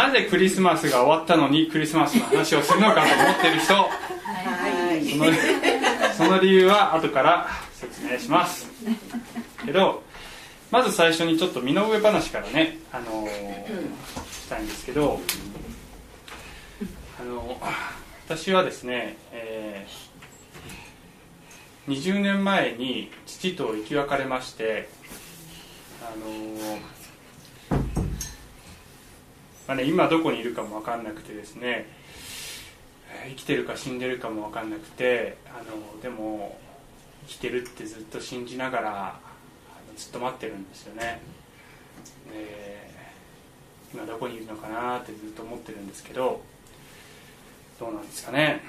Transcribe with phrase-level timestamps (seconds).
[0.00, 3.74] なぜクリスマスが終わったのにクリスマスの話をするのかと思ってる人。
[5.10, 5.26] その
[6.16, 8.66] その理由は後から説明します。
[9.66, 10.02] けど
[10.70, 13.30] まず最初にちょっと身の上話からね、あのー
[14.32, 15.20] したいんですけど、
[17.20, 17.60] あの
[18.26, 24.88] 私はですね、えー20年前に父と生き別れまして
[26.02, 26.99] あのー
[29.70, 31.86] まあね、今どこにいるかも分かんなくてですね
[33.28, 36.58] 生きてるか死んでるかも分かんなくてあのでも
[37.28, 39.20] 生きてるってずっと信じながら
[39.96, 41.20] ずっと待ってるんですよね。
[42.32, 42.90] で
[43.94, 46.42] 今どこにいるのかなってずっと思ってるんですけど
[47.78, 48.62] どうなんですかね。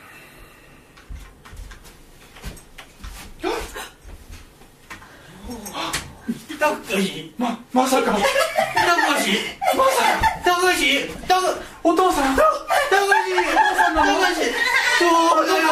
[3.42, 3.50] た
[6.70, 8.12] かしままさか。
[8.12, 8.22] たか
[9.22, 9.40] し。
[9.76, 10.04] まさ
[10.44, 11.08] かたかし。
[11.28, 11.42] たか
[11.84, 12.36] お父さん。
[12.36, 12.56] たかし。
[12.90, 14.38] たかし
[15.00, 15.06] そ
[15.42, 15.66] うだよ。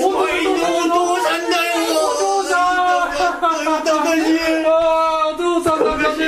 [0.00, 0.54] お前のお
[0.88, 1.72] 父さんだよ。
[1.92, 1.96] お
[2.42, 3.66] 父さん。
[3.84, 4.18] たかし
[4.66, 6.22] あーお父さんだったね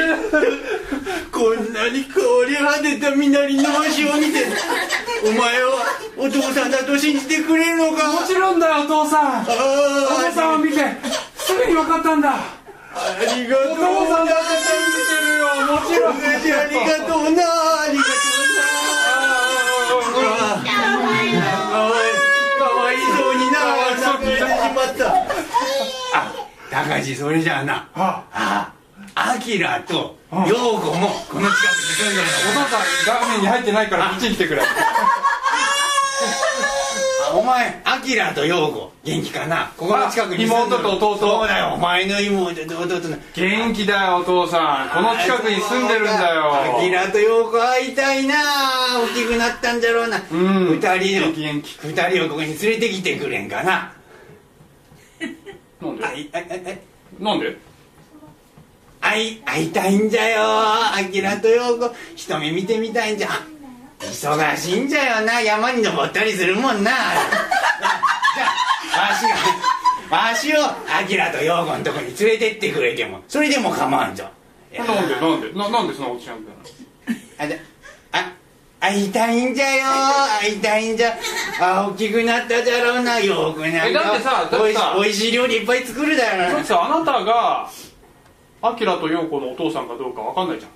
[1.31, 4.47] こんなに変わり果てた身なりのわしを見て
[5.25, 5.69] お前は
[6.17, 8.13] お父さんだと信じてくれるのか？
[8.13, 9.43] もちろんだよお父さん。
[9.43, 9.45] おあ
[10.29, 10.77] 父さんを見て。
[11.37, 12.35] すぐに分かったんだ。
[12.35, 12.60] あ
[13.19, 18.05] りがとうお父さんだって信じてるよもちろんありがとうなありが
[19.89, 20.31] とうな
[20.65, 21.33] かわい
[22.59, 23.59] かわいそうにな
[23.95, 24.43] 泣かれてし
[24.75, 25.01] まった
[26.15, 26.19] あ
[26.71, 28.73] 高橋それじゃあなああ
[29.15, 34.63] アキラと陽子もこの近くに住んでるお父さん画面に入ってないからこっちに来てくれ
[37.33, 39.73] お前アキラと陽子元気かな？
[39.77, 40.83] ここの近くに住んでる。
[40.83, 41.19] あ妹と弟。
[41.19, 42.67] そうだよお前の妹。
[42.67, 44.91] と弟の元気だよお父さん。
[44.91, 46.79] この近くに住んでるんだよ。
[46.79, 48.35] アキラと陽子会いたいな。
[49.13, 50.23] 大きくなったんだろうな。
[50.31, 50.77] うん。
[50.77, 51.79] 二人元気元気。
[51.87, 53.93] の二人をここに連れてきてくれんかな？
[55.81, 56.05] なんで？
[56.05, 56.55] あいあいあ。
[56.55, 56.79] い
[57.19, 57.57] なんで？
[59.01, 61.91] 会い会いたいんじゃよアキラと陽子。
[62.17, 63.29] 一目見てみたいんじゃ
[64.01, 65.41] 忙しいんじゃよな。
[65.41, 66.91] 山に登ったりするもんな。
[66.91, 66.97] じゃ
[68.97, 69.23] あわし
[70.11, 74.25] がわしをアキラと陽子のとこに連れてってくれてもそれでも構わんぞ。
[74.77, 76.51] なんでなんでななんでそんなことしなくて
[77.39, 77.61] あで
[78.13, 78.33] あ
[78.81, 79.85] 会いたいんじゃよ。
[80.41, 81.17] 会いたいんじゃ。
[81.61, 83.21] あ大きくなったじゃろうな。
[83.21, 87.69] よくなんえだってさだってさおいしおいしい料理いっぱい作るだだろってさあなたが
[88.63, 90.73] アキラと陽子のお父さんかどうかわかんないじゃん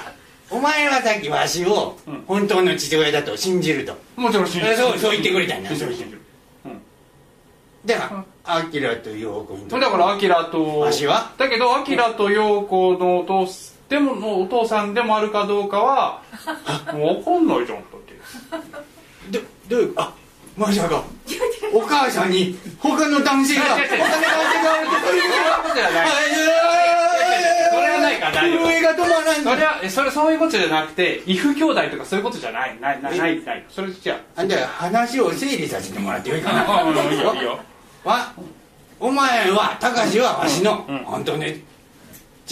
[0.50, 2.24] お前はさっきわしをうん。
[2.26, 3.96] 本当の父親だと信じると。
[4.16, 5.68] もちろん信じえそうそう言ってくれたんだ。
[5.70, 6.20] 信じる信じる。
[7.86, 11.32] だからアキラと陽子にとだからアキラとわしは？
[11.38, 16.22] だけどアキラと陽子のお父すでものお父さんでもあるかどうかは
[16.92, 18.14] もう分かんないじゃんだって。
[19.30, 20.12] どどういうあ
[20.60, 21.02] まさか
[21.72, 23.96] お母さんに他の男性が他の男性が
[25.00, 25.30] そういう
[25.62, 26.06] ことじゃない。
[27.72, 32.78] それはないから大丈夫震えが止まらんそれはえそれそういうことじゃなくて異父兄弟とかそういうことじゃない。
[32.78, 33.64] ないないないない。
[33.70, 36.64] それじゃあんた話を整理させてもらってよいかな。
[36.80, 37.58] あうんいいよいいよ。
[38.04, 38.32] わ
[38.98, 41.64] お前は高志はわしのうん本当に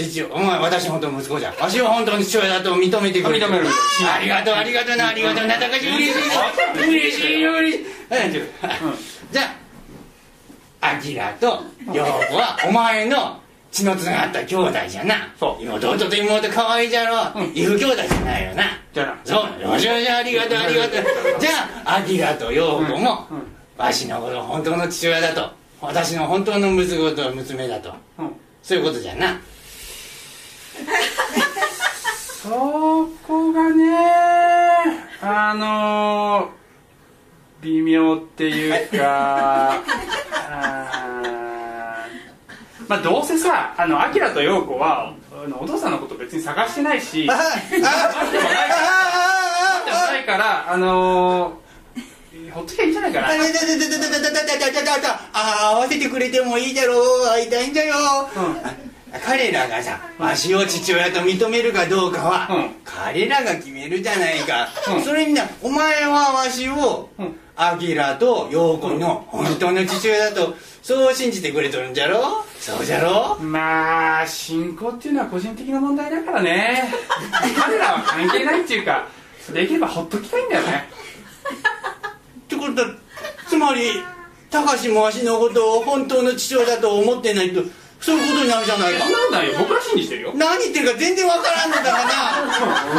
[0.07, 1.53] 父お前私本当の息子じゃ。
[1.61, 3.67] わしは本当に父親だと認めてくれて認める。
[3.67, 6.89] ありがとうありがとうなありがとうな高志嬉しい。
[6.89, 7.45] 嬉しい。
[7.45, 8.81] 嬉しいはい。
[9.33, 9.43] じゃ
[10.81, 15.15] あアキラと陽子はお前の血のつながった兄弟じゃな。
[15.39, 15.73] そう。
[15.75, 17.41] 弟と妹可愛いじゃろ。
[17.41, 17.51] うん。
[17.55, 18.65] 異父兄弟じゃないよな。
[18.93, 19.19] じゃあな。
[19.25, 19.61] そう。
[19.63, 20.93] よしよしありがとうありがとう。
[21.41, 21.51] じゃ
[21.85, 23.37] あアキラと陽子も、うん。
[23.39, 23.47] うん。
[23.77, 25.51] わしのこと本当の父親だと。
[25.81, 27.93] 私の本当の息子と娘だと。
[28.19, 28.33] うん。
[28.63, 29.41] そういうことじゃな
[32.43, 33.97] そこがね
[35.21, 36.51] あの
[37.61, 39.83] 微妙っていうか
[42.89, 45.13] まあどうせさあの明と陽子は
[45.61, 47.91] お父さんのこと別に探してないし待ってもな
[50.21, 51.59] いからあの
[52.53, 52.81] ほっとあ。
[52.81, 53.29] あいいんじゃないかな。
[55.33, 57.29] 合わせてくれてもいいだろう。
[57.29, 57.95] 会いたいんだよ。
[58.37, 58.41] う
[58.85, 58.88] ん
[59.25, 62.71] 彼らがさわしを父親と認めるかどうかは、うん。
[62.85, 65.03] 彼らが決めるじゃないか、うん。
[65.03, 67.37] それになお前はわしを、うん。
[67.57, 72.45] アキラと陽子の本当の父親だとそう信じてくれとるんじゃろ？
[72.61, 73.37] そうじゃろ？
[73.41, 76.85] まあ信仰っていうのは個人的な問題だからね。
[77.59, 79.09] 彼らは関係ないっていうか
[79.53, 80.89] できればほっときたいんだよね。
[82.41, 82.85] ってことだ
[83.49, 83.81] つまり
[84.51, 87.63] 高志もわしのことを本当の父親だと思ってないと
[88.01, 89.01] そういうことになるじゃないか。
[89.05, 89.59] そんなことないよ。
[89.59, 90.33] 僕は信じてるよ。
[90.35, 92.47] 何言ってるか全然わからんのだからな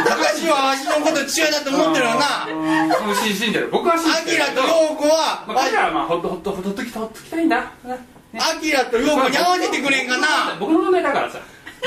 [0.03, 2.47] 高橋はわしのこと父親だと思ってるよな。
[2.47, 3.15] うん。
[3.15, 3.69] 信じてる。
[3.71, 4.43] 僕は信じてる。
[4.43, 7.97] アキラと陽子はまあ、彼らはまあほっとほっとほっときたほっときたいんだ、ね。
[8.35, 10.57] アキラと陽子に合わせてくれんかな。
[10.59, 11.43] 僕の問題だからさ、ね、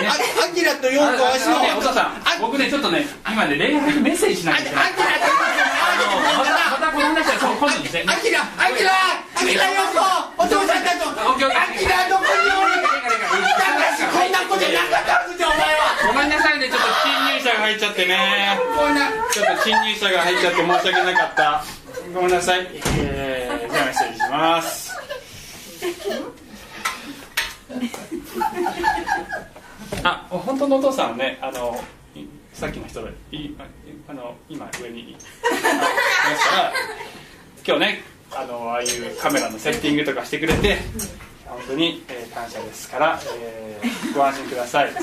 [0.09, 2.25] あアキラと陽子はわしのお父さん。
[2.25, 8.91] あ僕ねちょっとね今ね恋愛にメッセージしないと陽子に合わせてくれんかなまたこの話はそう今度にしてアキラアキラ
[9.37, 10.01] アキラ陽子
[10.41, 13.69] お父さんだとオッケーオッケーアキラどこにおる高
[14.01, 18.59] 橋こんなことなかったはずじゃお前はごめんなさいねちょっと侵入者が入っちゃってね。
[19.33, 21.65] ちょっと侵入者が入っちゃって申し訳なかった。
[22.15, 22.67] ごめんなさい。
[22.99, 24.93] えー、じゃあメッセージします。
[30.05, 31.81] あ本当のお父さんはねあの
[32.15, 33.65] いさっきの人でいあ
[34.09, 35.27] あの今上にいまし
[36.51, 36.73] たら
[37.67, 38.89] 今日ねあのああいう
[39.21, 40.79] カメラのセッティングとかしてくれて
[41.47, 44.93] 本当に、えー感謝ですから、えーご安心ください。
[44.93, 45.03] さっ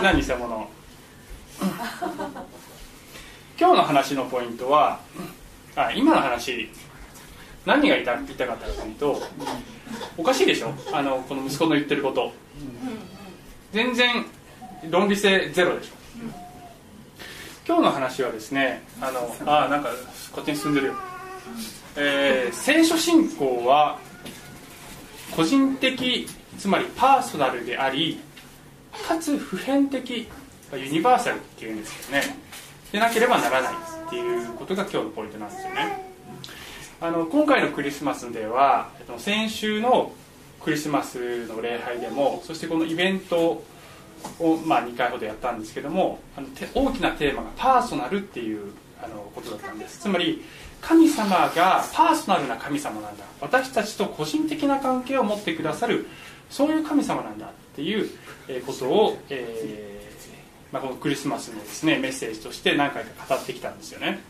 [0.00, 0.68] きの偽物
[3.58, 4.98] 今日の話のポイントは
[5.76, 6.68] あ今の話
[7.64, 9.22] 何が言いたいたかったかというと
[10.16, 10.74] おかしいでしょ？
[10.92, 12.32] あのこの息子の言ってること。
[13.72, 14.26] 全然
[14.90, 15.92] 論理性ゼロでしょ。
[17.66, 19.90] 今日の話はですねあのあなんか
[20.32, 20.94] こっちに進んでるよ、
[21.96, 23.98] えー聖書信仰は
[25.36, 26.26] 個人的
[26.58, 28.20] つまりパーソナルであり
[29.08, 30.28] かつ普遍的
[30.76, 32.36] ユニバーサルっていうんですけどね。
[32.92, 33.72] でなければならない
[34.06, 36.12] っていうことが今日のポイントなんですよね。
[37.00, 40.12] あの今回のクリスマスでは先週の
[40.60, 43.64] クリスマスの礼拝でもそしてこのイベント
[44.38, 48.72] を、まあ、2回ほどやったんですけどもあの大きなテーマがパーソナルっていう
[49.02, 50.00] あのことだったんです。
[50.00, 50.44] つまり
[50.80, 53.24] 神様がパーソナルな神様なんだ。
[53.40, 56.06] 私たちと個人的な関係を持ってくださる
[56.50, 58.10] そういう神様なんだっていう
[58.66, 59.91] ことを、えー
[60.72, 64.20] まあ、このクリスマスのですねメッセージとして何回か語ってきたんですよね。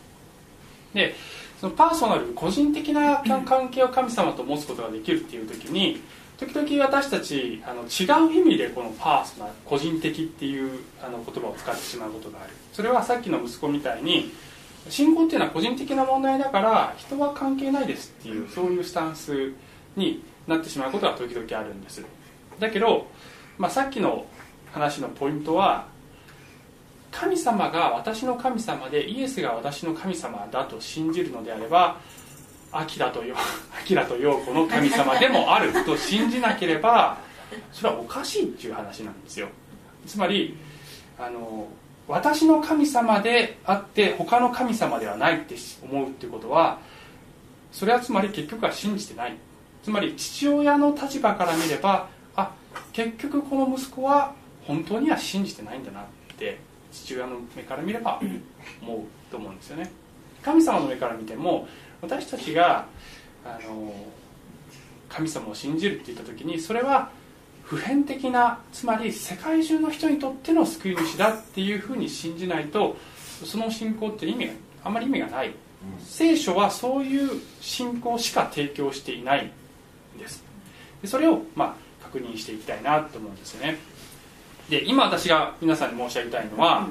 [0.92, 1.14] で
[1.60, 6.02] そのパーソナル個人的な関係を神様と持つことができるっていう時に
[6.36, 12.52] 時々私たちあの違う意味でこのパーソナル個人的っていうあの言葉を使ってしまうことがある。
[12.72, 14.32] それはさっきの息子みたいに
[14.88, 19.52] 信仰っていうのは個人的な問題だから人は関係ないですっていうそういうスタンス
[19.94, 22.02] になってしまうことが時々あるんです。
[22.58, 23.06] だけど、
[23.58, 24.26] まあ、さっきの
[24.72, 25.86] 話のポイントは
[27.12, 32.00] 神様が私の神様でイエスが私の神様だと信じるのであれば
[32.72, 37.18] アキラとヨ アキラとヨコの神様でもあると信じなければ
[37.70, 39.48] それはおかしいっていう話なんですよ。
[40.06, 40.56] つまり
[41.18, 41.68] あの
[42.08, 46.78] 私の神様であって他の神様ではないって思うってことは
[47.70, 49.36] それはつまり結局は信じてない。
[49.84, 52.52] つまり父親の立場から見ればあ
[52.92, 54.32] 結局この息子は
[54.66, 56.04] 本当には信じてないんだなっ
[56.38, 56.58] て
[56.92, 58.20] 父親の目から見れば
[58.82, 59.00] 思う
[59.30, 59.90] と思うんですよね。
[60.42, 61.68] 神様の目から見ても
[62.00, 62.86] 私たちが
[63.44, 63.92] あの
[65.08, 67.10] 神様を信じるって言った時にそれは
[67.62, 72.96] 普遍的なつまり世界中の人にとっての救い主だっていうふうに信じないと
[73.44, 74.52] その信仰って意味が
[74.84, 75.52] あんまり意味がない。
[76.04, 79.50] 聖書はそういう信仰しか提供していない
[80.16, 80.44] んです。
[81.00, 83.78] でそれをまあ確認していきたいなと思うんですよね
[84.72, 86.88] で今私が皆さんに申し上げたいのは、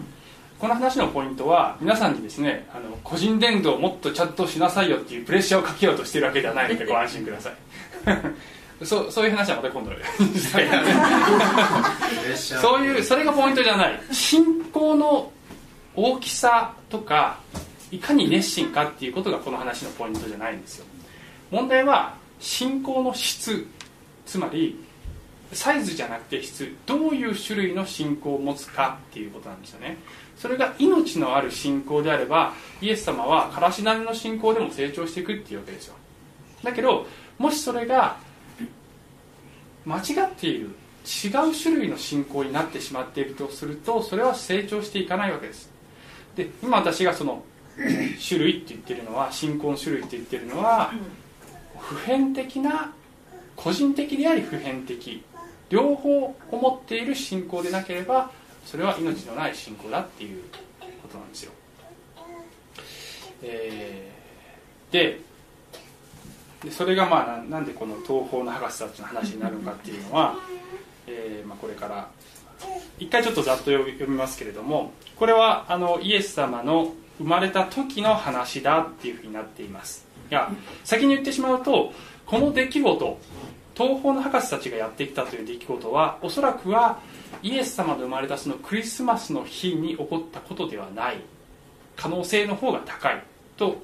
[0.60, 7.54] この話のポイントは皆さんにですねあの個人伝道をもっとちゃんとしなさいよっていうプレッシャーをかけようとしているわけではないのでご安心ください。
[8.86, 9.92] そうそういう話はまた今度。
[12.38, 14.00] そういうそれがポイントじゃない。
[14.12, 15.32] 信仰の
[15.96, 17.40] 大きさとか
[17.90, 20.86] いかに熱心かっていうことがこの話のポイントじゃないんですよ。
[21.50, 23.66] 問題は信仰の質。
[24.28, 24.80] つまり
[25.54, 29.98] サイズじゃなくて質どういう種類の信仰を持つかっていうことなんですよね。
[30.38, 35.96] それが命のある信仰であればイエス様はからしなりの信仰でも成長していくっていうわけですよ。
[36.64, 37.06] だけど
[37.38, 38.18] もしそれが
[39.86, 40.70] 間違っている
[41.04, 45.70] 違う種類の信仰になってしまっているとするとそれは成長していかないわけです。
[46.36, 47.44] で今私がその
[48.28, 50.94] 種類って言ってるのは信仰の種類って言ってるのは
[51.80, 52.94] 普遍的な
[53.56, 55.24] 個人的であり普遍的
[55.72, 58.30] 両方思っている信仰でなければ
[58.66, 60.44] それは命のない信仰だっていう
[61.02, 61.52] ことなんですよ、
[63.42, 64.12] えー
[64.92, 65.20] で
[66.64, 70.36] でそれがまあなんでこの東方の博士たちの話になるのかっていうのは、
[71.08, 72.08] えーまあ、これから
[73.00, 80.08] 一回ちょっとざっと読みますけれどもこれはあのイエス様の生まれた時の話だっていうふうになっています。
[80.30, 80.52] いや
[80.84, 81.92] 先に言ってしまうと
[82.26, 83.18] この出来事
[83.82, 87.00] 東方の博士たちがやってきたという出来事はおそらくは
[87.42, 91.18] イエス様の生まれたそのクリスマスの日に起こったことではない。
[91.96, 93.24] 可能性の方が高い
[93.58, 93.78] と、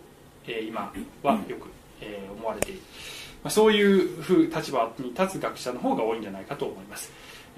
[0.47, 0.91] えー、今
[1.23, 1.67] はよく、
[2.01, 2.79] えー、思われている、
[3.43, 7.11] まあ、そういうふう立場に立つ学者の方が多いんじゃないかと思います。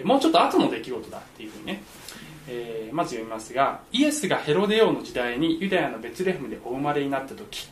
[0.04, 1.84] もうちょっと後の出来事だっていうふうにね、
[2.48, 7.68] えー、まず読みますがイエスがヘロデ王の時代にユダヤのベツレヘムでお生まれになった時。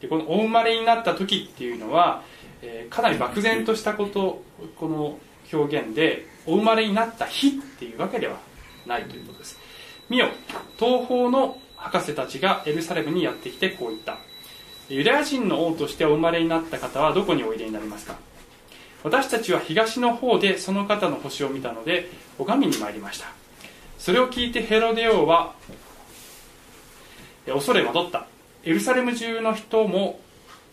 [0.00, 2.22] でこのお生まれになった時っていうのは、
[2.62, 4.42] えー、かなり漠然としたこと
[4.76, 5.18] この
[5.52, 8.38] 表現でお生まれになった日っていうわけでは
[8.86, 9.58] ないということです。
[10.08, 10.28] 見よ
[10.78, 14.18] 東方の博士たちがエルサレムにやってきてこう言った。
[14.88, 18.16] ユダヤ人の王としてお生まれになった方はどこにおいでになりますか？
[19.04, 23.26] 私たちは東の方でその方の星を見たので拝みに参りました。
[23.98, 25.54] それを聞いてヘロデ王は
[27.46, 28.26] 恐れ惑った。
[28.64, 30.20] エルサレム中の人も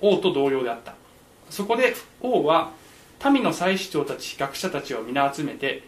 [0.02, 0.96] 王と同様であった。
[1.56, 2.74] そこで王は
[3.32, 5.84] 民の祭司長たち学者たちを皆集めて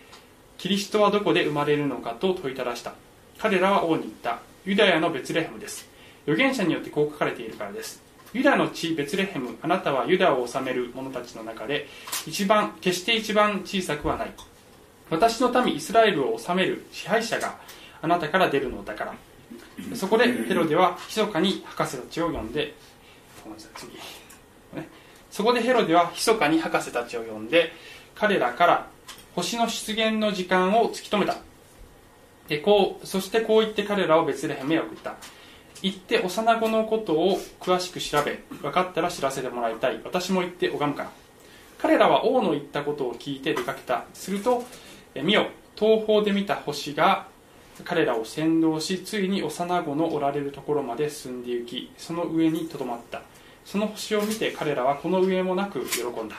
[0.57, 2.93] キリストはどこで生まれるのかと問いただした。
[3.37, 4.39] 彼らは王に言った。
[4.65, 5.85] ユダヤのベツレヘムです。
[6.25, 8.01] 預言者によってこう書かれているからです。
[8.33, 11.87] ユダの地ベツレヘムあなたはユダを治める者たちの中で
[12.25, 14.31] 一番決して一番小さくはない。
[15.09, 17.57] 私の民イスラエルを治める支配者が
[18.01, 19.15] あなたから出るのだから。
[19.95, 22.73] そこでヘロデは密かに博士たちを呼んで
[23.43, 23.91] ごめんなさい次、
[25.37, 27.71] そこでヘロデは密かに博士たちを呼んで
[28.15, 28.87] 彼らから
[29.35, 31.35] 星の出現の時間を突き止めた。
[32.47, 35.13] でこうそしてこう言って彼らをベツレヘムへ送った。
[35.83, 40.01] 行って幼子のことを詳しく調べ分かったら知らせてもらいたい。
[40.03, 41.11] 私も行って拝むから。
[41.77, 44.05] 彼らは王の言ったことを聞いて出かけた。
[44.15, 44.63] すると
[45.13, 47.27] 見よ東方で見た星が
[47.83, 53.21] 彼らを先導しついに幼子のおられるところまで進んで行きその上にとどまった。
[53.67, 56.37] その星を見て彼らはこの上もなく喜んだ。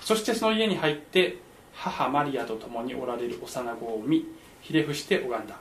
[0.00, 1.36] そしてその家に入って
[1.74, 4.24] 母マリアと共におられる幼子を見
[4.62, 5.58] ひれ伏して拝んだ。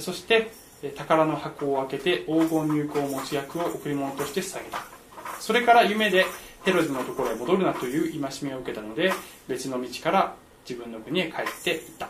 [0.00, 0.50] そして
[0.96, 4.84] 宝の箱を開けて黄金入香持ち役を贈り物として捧げた。
[5.38, 6.26] それから夢で
[6.64, 9.12] ヘロデのところへ戻るなという戒めを受けたので
[9.46, 10.34] 別の道から
[10.68, 12.06] 自分の国へ帰っていった。
[12.06, 12.08] っ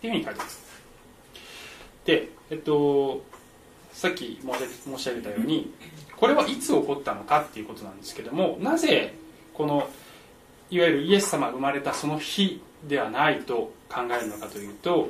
[0.00, 0.58] ていうふうに書いてます。
[2.06, 3.22] でえっと
[3.92, 5.70] さっき申し上げたように
[6.18, 9.14] これはいつ起こったのかっていうことなんですけどもなぜ
[9.54, 9.88] この
[10.70, 15.08] いわゆるイエス様が生まれたその日ではないと考えるのかというと、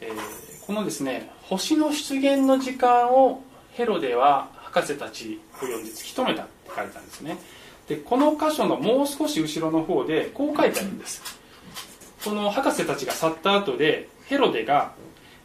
[0.00, 3.42] えー、このですね星の出現の時間を
[3.72, 7.38] ヘロデは博士たちを呼んで突き止めたって書いたんですね。
[7.88, 11.22] でこの箇所のもう少し後ろの方でこう書いてあるんです。
[12.24, 14.92] この博士たちが去った後でヘロデが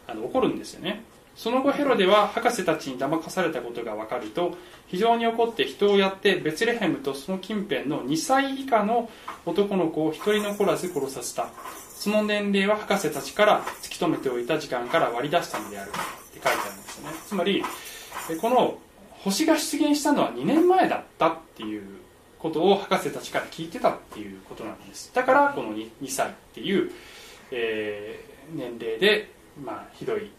[0.06, 1.02] あの怒るんですよね。
[1.36, 9.10] その後ヘロデは博士たちに騙されたことが分かると非常に怒って人をやってベツレヘムとその近辺の2歳以下の
[9.44, 11.48] 男の子を一人残らず殺させた。
[12.04, 15.98] その年齢は博士たちから突き止めておいた時間から割り出したのであるって
[16.34, 17.10] 書いてあるんですね。
[17.26, 17.64] つまり
[18.40, 18.78] この
[19.22, 21.82] 星が出現したのは2年前だったっていう
[22.38, 25.10] ことを博士たちから聞いてたっていうことなんです。
[25.14, 26.90] だからこの 2, 2歳っていう、
[27.50, 29.30] えー、年齢で、
[29.64, 30.30] まあ、ひどい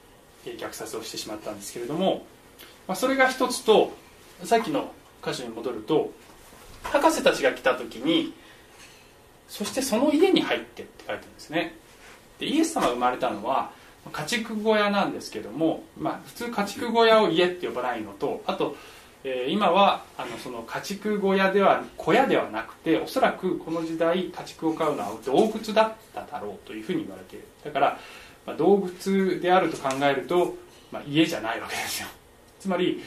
[0.51, 2.25] 虐殺をしてしまったんですけれども、
[2.87, 3.93] まあ、それが一つと
[4.43, 4.91] さっきの
[5.23, 6.11] 箇所に戻ると
[6.83, 8.33] 博士たちが来た時に
[9.47, 11.75] そしてその家に入ってって書いてるんですね。
[12.39, 13.71] でイエス様が生まれたのは
[14.11, 18.75] 家畜小屋なんですけども、まあ、普通家畜小屋を家って呼ばないのとあと、
[19.23, 27.47] えー、今はあのその家畜小屋では小屋ではなくておそらくこの時代家畜を飼うのは動物だっただろうというふうに言われている。
[27.63, 27.99] だから、
[28.45, 30.55] まあ、動物であると考えると、
[30.91, 32.07] まあ、家じゃないわけですよ。
[32.59, 33.01] つまり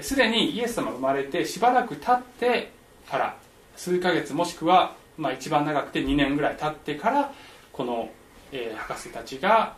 [0.00, 2.70] すでにイエス様が生まれてしばらく経って
[3.08, 3.36] から
[3.76, 7.32] 数ヶ月もしくはまあ、一番長くて2年ぐらい経ってから
[7.72, 8.10] この、
[8.52, 9.76] えー、博士たちが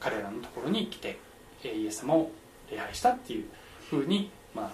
[0.00, 1.18] 彼らのところに来て、
[1.62, 2.30] えー、イエス様を
[2.70, 3.44] 礼拝したっていう
[3.88, 4.70] ふうに、まあ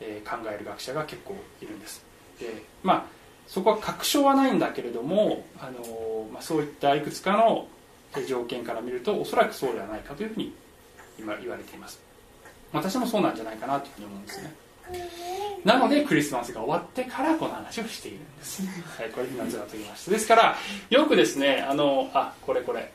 [0.00, 2.04] えー、考える学者が結構いるんです。
[2.38, 3.04] でまあ
[3.46, 7.68] そこは確証はないんだけれども、あのまあ、そういったいくつかの
[8.24, 10.54] 条件から見るとおそらくそうではないかというふうに
[11.18, 12.00] 今言われています。
[12.72, 14.54] 私もそうなんじゃないかなというふうに思うんですね。
[15.64, 20.10] なのでクリスマスが終わってからこの話をしているんです、はい、これ今ずらと言いました。
[20.12, 20.56] ですから
[20.90, 22.92] よくですねあのあこれこれ。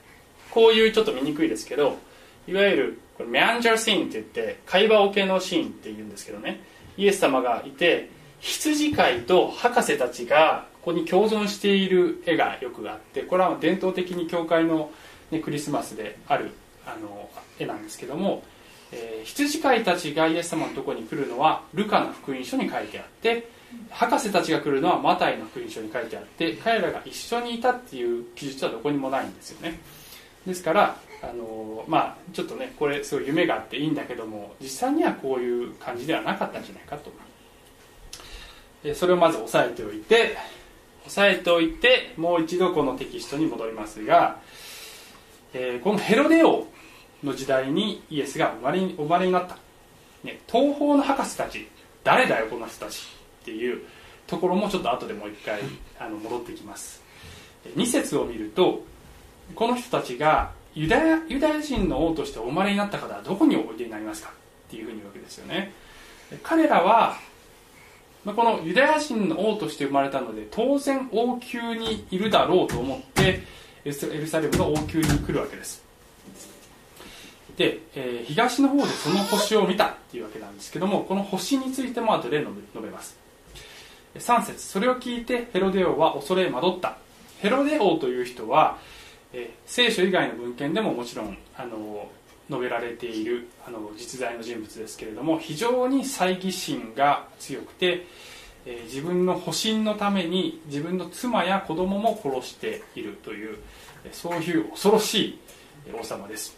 [0.51, 1.97] こういうちょっと見にくいですけど
[2.45, 6.61] いわゆるこれメアンジャーシーンって言って会話桶のシーンって言うんですけどね。
[6.97, 8.09] イエス様がいて
[8.41, 14.91] 羊飼いと博士たちがここに共存している絵がよくあってこれは伝統的に教会の、
[15.31, 16.51] ね、クリスマスである
[16.85, 18.43] あの絵なんですけども
[18.91, 23.49] えー、羊飼いたちがイエス様のとこに来るのはルカの福音書に書いてあって
[23.89, 29.79] 博士たちが来るのはマタイの福音書に書いてあって彼らが一緒にいたっていう記述はどこにもないんですよね。
[30.45, 37.11] ですからあのまあちょっとねこれすごい夢があっていいんだけども実際にはこういう感じではなかったんじゃないかと。
[38.95, 40.35] それをまず押さえておいて
[41.05, 44.39] 押さえておいてもう一度このテキストに戻りますが、
[45.53, 46.65] えー、このヘロデ王
[47.23, 49.57] の時代にイエスが生まれ生まれになった、
[50.23, 51.67] ね、東方の博士たち
[52.03, 53.07] 誰だよこの人たち
[53.41, 53.81] っていう
[54.27, 55.59] ところもちょっと後でもう一回
[55.99, 57.01] あの戻ってきます。
[57.75, 58.83] 2節を見ると
[59.53, 65.73] この人たちがユダヤユダヤ人の王としてお生まれになった方はどこにおいでになりますかっていうふうに言うわけですよね。
[66.43, 67.17] 彼らは
[68.25, 73.41] このユダヤ人の王として生まれたので当然王宮にいるだろうと思って
[73.85, 75.83] エルサレムの王宮に来るわけです。
[77.57, 83.17] で、えー、東の方でその星を見たっていうわけなんですけどもこの星についても後で述べます。
[84.15, 86.97] 3節それを聞いてヘロデ王は恐れ惑った。
[87.39, 88.77] ヘロデ王という人は、
[89.33, 92.09] えー、聖書以外の文献でももちろんあの
[92.49, 98.05] 述べられているあの実在の人物ですけれども非常に猜疑心が強くて、
[98.65, 103.57] えー、自分の保身のために自分の妻や子供も殺しているという
[104.11, 105.39] そういう恐ろしい
[105.99, 106.57] 王様です。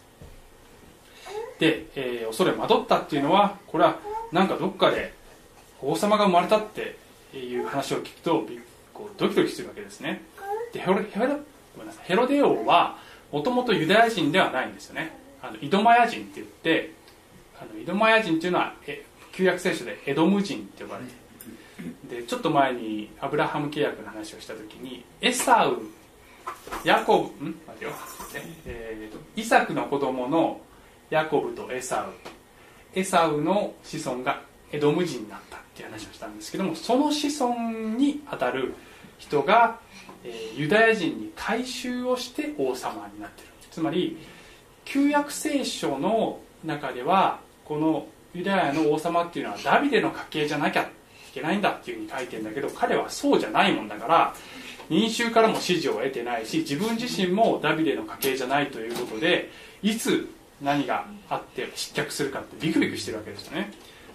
[1.58, 3.98] で、えー、恐れ惑ったっていうのはこれは
[4.32, 5.14] なんかどっかで
[5.80, 6.96] 王様が生まれたって
[7.36, 8.46] いう話を聞くと
[8.92, 10.22] こうドキドキするわけですね。
[10.72, 11.28] でヘロヘロ
[11.76, 12.04] ごめんなさい。
[12.06, 12.98] ヘロデ王は
[13.32, 15.16] もともとユダヤ人ではないんですよね。
[15.42, 16.92] あのイドマヤ人って言って
[17.60, 21.12] あのイドマヤ人っていうのはえ旧約聖書でエドム人って呼ばれて
[22.08, 25.78] でちょっと前にアブラハム契約の話をした時にエサウ
[26.84, 27.56] ヤコブん？
[27.66, 27.90] 待てよ、
[28.66, 30.60] えー、イサクの子供の
[31.10, 32.12] ヤコブとエサウ。
[32.94, 34.40] エサウの子孫が
[34.72, 38.74] エドム人になったっていう話をしたんですけどもその子孫にあたる
[39.18, 39.80] 人が、
[40.24, 43.48] えー、ユダヤ人に改宗をして王様になってる。
[43.70, 44.18] つまり
[44.84, 50.88] 旧約聖書の中ではこのユダヤの王様っていうのはダビデの家系じゃなきゃ
[51.34, 54.34] けないんだっていうふうに書いてんだけど彼はそうじゃないもんだから
[54.88, 59.50] 民衆からも支持を得てないし自分自身もダビデの家系じゃないということで
[59.82, 60.28] いつ
[60.62, 63.72] 何があって失脚するかってビクビクしてるわけですよね。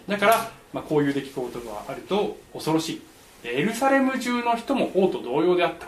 [0.08, 3.02] だから、まあ、こういう出来事があると恐ろしい。
[3.44, 5.88] エルサレム中の人も王と同様であった。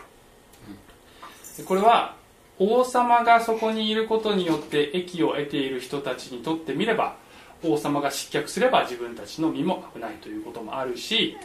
[1.66, 2.16] これは
[2.60, 7.16] 王様がそこにいることによって益を得ている人たちにとってみれば
[7.64, 11.38] 王様が失脚すれば自分たちの身も危ないということもあるし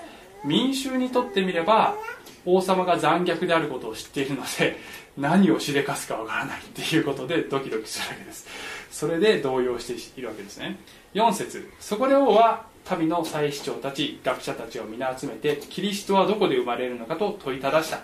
[0.44, 1.96] 民衆にとってみれば
[2.44, 4.78] 王様が残虐であることを知っているので
[5.16, 8.46] 何をしでかすかわからないっていうことでドキドキするわけです。
[8.90, 10.78] それで動揺しているわけですね。
[11.14, 11.68] 4節。
[11.80, 12.66] そこで王は
[12.98, 18.00] 民の祭司長たち学者たちを皆集めてキリストはどこで生まれるのかと問いただした。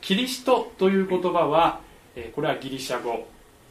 [0.00, 1.80] キリストという言葉は
[2.34, 3.26] これはギリシャ語。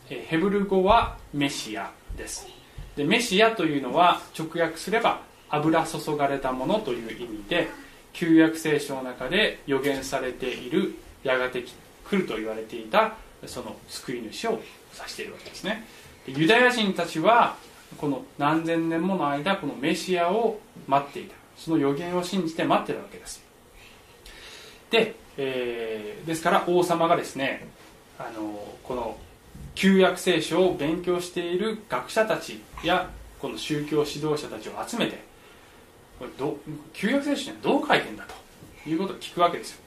[0.09, 2.62] ヘブル語はメシアです。
[2.95, 7.69] でメシアというのは直訳すれば油注がれたものという意味で
[8.11, 11.63] 旧約聖書の中で予言されているやがて
[12.07, 14.51] 来ると言われていたその救い主を
[14.95, 15.85] 指しているわけですね。
[16.27, 17.55] ユダヤ人たちは
[17.97, 21.35] この何千年もの間このメシアを待っていた。
[21.57, 23.43] その予言を信じて待っているわけです。
[24.89, 27.67] で、えー、ですから王様がですね
[28.17, 29.17] あのこの
[29.75, 33.09] 旧約聖書を勉強している学者たちや
[33.39, 35.23] この宗教指導者たちを集めて
[36.19, 36.57] これど
[36.93, 38.25] 旧約聖書にはどう書いてんだ
[38.83, 39.83] ということを聞くわけですよ。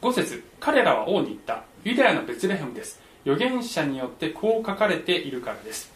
[0.00, 1.64] 5節彼らは王に言った。
[1.84, 3.00] ユダヤのベツレヘムです。
[3.26, 5.92] 預言者によってこう書かれているからです。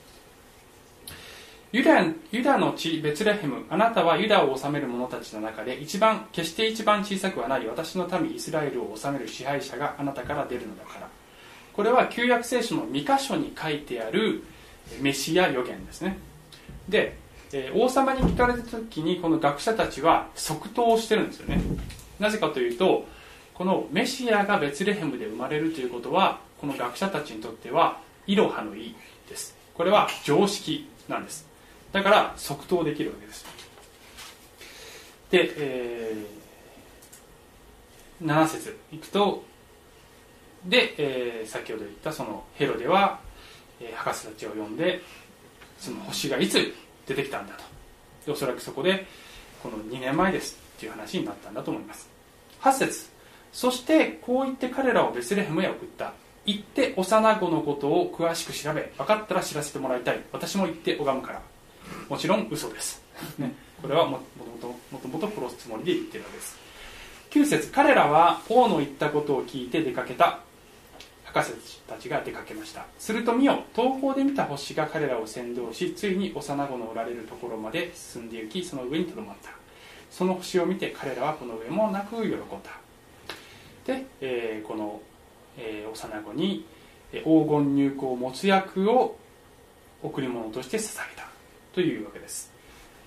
[1.70, 7.66] ユダユダの地ベツレヘムあなたはユダを治める者たちの中で一番決して一番小さくはない。
[7.66, 11.08] 私の民イスラエルを治める支配者があなたから出るのだから。
[11.72, 14.42] これは旧約聖書の2箇所に書いてある
[15.00, 16.18] メシア予言ですね。
[16.88, 17.16] で、
[17.52, 21.62] え王様に聞かれた時にこの学者たちは即答をしてるんですよね。
[22.18, 23.06] なぜかというと
[23.54, 28.94] このメシアがベツレヘムで生まれるということはこの学者たちにとってはイロハの意
[29.28, 29.56] です。
[29.74, 31.46] これは常識なんです。
[31.92, 33.44] だから即答できるわけです。
[35.30, 38.76] で、えー、7節。
[38.92, 39.44] いくと
[40.66, 43.20] で、えー、先ほど言ったそのヘロデは、
[43.81, 45.01] えー、博士たちを呼んで
[45.79, 46.72] その星がいつ
[47.07, 47.64] 出てきたんだと。
[48.27, 49.07] でおそらくそこで
[49.62, 52.09] この2年前ですっていう話になったんだと思います。
[52.61, 53.11] 8節。
[53.53, 56.12] そしてこう言って彼らをベスレヘムへ送った。
[56.44, 60.20] 行って幼子のことを詳しく調べ分かったら知らせてもらいたい。
[60.33, 61.42] 私も行って拝むから。
[62.09, 63.03] もちろん嘘です、
[63.38, 64.20] ね、これはも
[64.61, 66.59] ともともと殺すつもりで言ってるわけです。
[67.31, 67.70] 9節。
[67.70, 70.40] 彼らは王の言ったことを聞いて出かけた。
[71.32, 72.84] 博士たちが出かけました。
[72.98, 79.50] すると見よ東方で見た星が彼らを先導しついに幼子のおられるところまで進んで行きその上にとどまった。
[80.10, 82.36] その星を見て彼らはこの上もなく喜んだ。
[83.86, 85.00] で、えー、この、
[85.56, 86.66] えー、幼子に
[87.12, 89.16] 黄金入香没薬を
[90.02, 91.22] 贈り物として捧げた。
[91.72, 92.52] というわけです。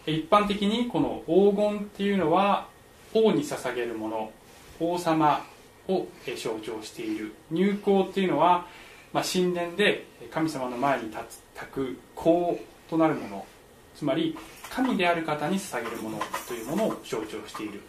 [0.07, 2.67] 一般的にこの黄金っていうのは
[3.13, 4.31] 王に捧げるもの
[4.79, 5.45] 王様
[5.87, 7.33] を象徴している。
[7.51, 8.67] 入香っていうのは、
[9.13, 12.23] まあ、神殿で神様の前に立つ炊く香
[12.89, 13.45] となるもの。
[13.95, 14.37] つまり
[14.69, 17.81] 神である方に捧げるものというものを象徴している。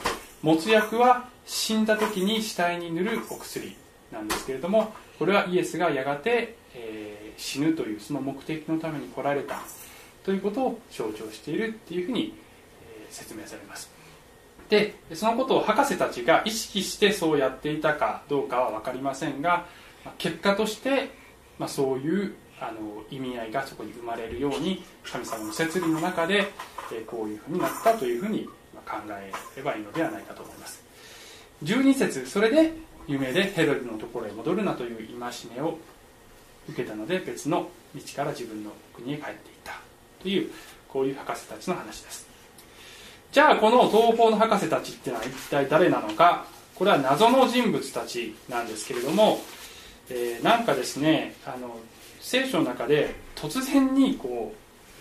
[0.43, 3.77] 没薬は死んだ時に死体に塗るお薬。
[4.13, 9.63] なんですけれどもこれはイエスがやがて、えー、死ぬというその目的のために来られた
[10.25, 12.35] ということを象徴しているっていうふうに、
[12.83, 13.96] え、説明されます。
[14.69, 19.67] でそのことを博士たちが意識してそうやっていたかどうかは分かりませんが
[20.19, 21.11] 結果として、
[21.59, 26.47] まあ、そういうあの意味合いがそこに生まれるように神様の摂理の中で、
[26.93, 28.45] えこういうふうになったというふうに
[28.87, 30.83] 考えればいいのではないかと思います。
[31.65, 32.73] 12節それで
[33.07, 35.79] 夢でヘロデのところへ戻るなという戒めを
[36.69, 39.81] 受けたので別の道から自分の国へ帰っていった
[40.23, 40.51] という
[40.89, 42.26] こういう博士たちの話です。
[43.37, 46.47] じゃあこの東方の博士たちっていうのは一体誰なのか。
[46.75, 49.41] これは謎の人物たちなんですけれども、
[50.09, 51.77] えー、なんかですねあの
[52.19, 54.55] 聖書の中で突然にこ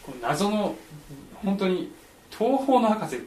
[0.06, 0.76] う謎の
[1.46, 1.90] 本当に
[2.30, 3.20] 東方の博士っ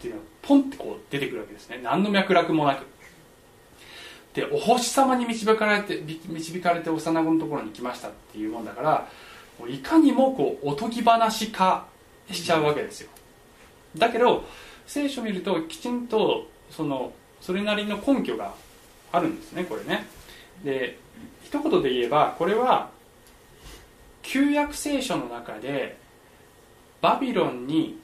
[0.00, 1.80] ていうのがポンってこう出てくるわけですね。
[1.82, 2.86] 何の脈絡もなく。
[4.34, 9.08] でお星様に導かれて導かれて幼子のところに来ましたっていうもんだから
[9.68, 11.86] いかにもこうおとぎ話化
[12.30, 13.10] しちゃうわけですよ。
[13.96, 14.44] だけど
[14.86, 18.54] 聖書を見るときちんとそのそれなりの根拠が
[19.10, 20.06] あるんですねこれね。
[20.64, 20.98] で
[21.44, 22.90] 一言で言えばこれは
[24.22, 25.98] 旧約聖書の中で
[27.00, 27.98] バビロンに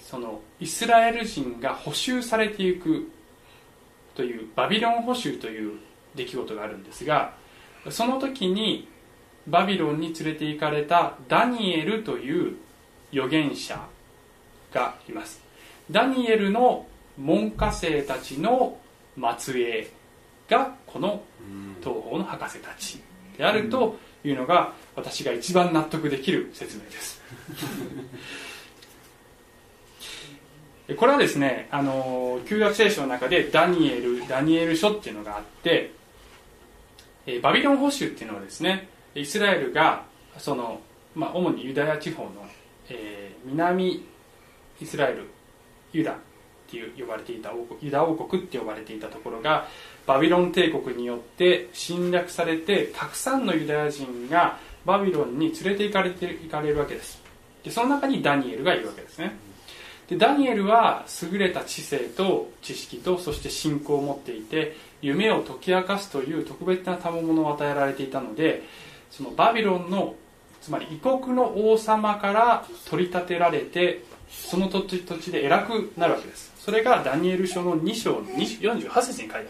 [0.00, 3.10] そのイスラエル人が捕囚されていく
[4.14, 5.78] というバビロン捕囚という
[6.14, 7.34] 出来事があるんですが
[7.90, 8.88] その時に
[9.46, 12.56] バビロンに連れて行かれたダニエルという
[13.12, 13.80] 預言者
[14.72, 15.40] がいます。
[15.90, 16.86] ダニエルの
[17.18, 18.78] 門下生たちの
[19.38, 19.90] 末裔
[20.48, 21.22] がこの
[21.80, 23.00] 東方の博士たち
[23.36, 27.20] であるというのが私が一番納得できる説明です。
[30.96, 35.92] これはですねあの旧約聖書の中でダニエルダニエル書っていうのがあって
[37.42, 40.04] バビロン保守っていうのはですねイスラエルが
[40.38, 40.80] その、
[41.14, 42.30] まあ、主にユダヤ地方の、
[42.88, 44.04] えー、南
[44.80, 45.28] イスラエル
[45.92, 46.16] ユダっ
[46.70, 49.66] ていう呼ばれていたユダ王国って呼ばれていたところが
[50.06, 57.20] バビロン帝国によって侵略されてたくさんのユダヤ人がバビロンに連れて行かれて行かれるわけです。
[57.64, 59.36] でその中にダニエルがいるわけですね。
[60.08, 68.64] でダニエルは優れた知性と知識とそして信仰を持っていて夢を解き明かすという特別な賜物を与えられていたので
[69.10, 70.16] そのバビロンの
[70.60, 76.52] つまり異国の王様から取り立てられてその土地土地で偉くなるわけです。
[76.58, 79.48] それがダニエル書の2章の48節に書いてある。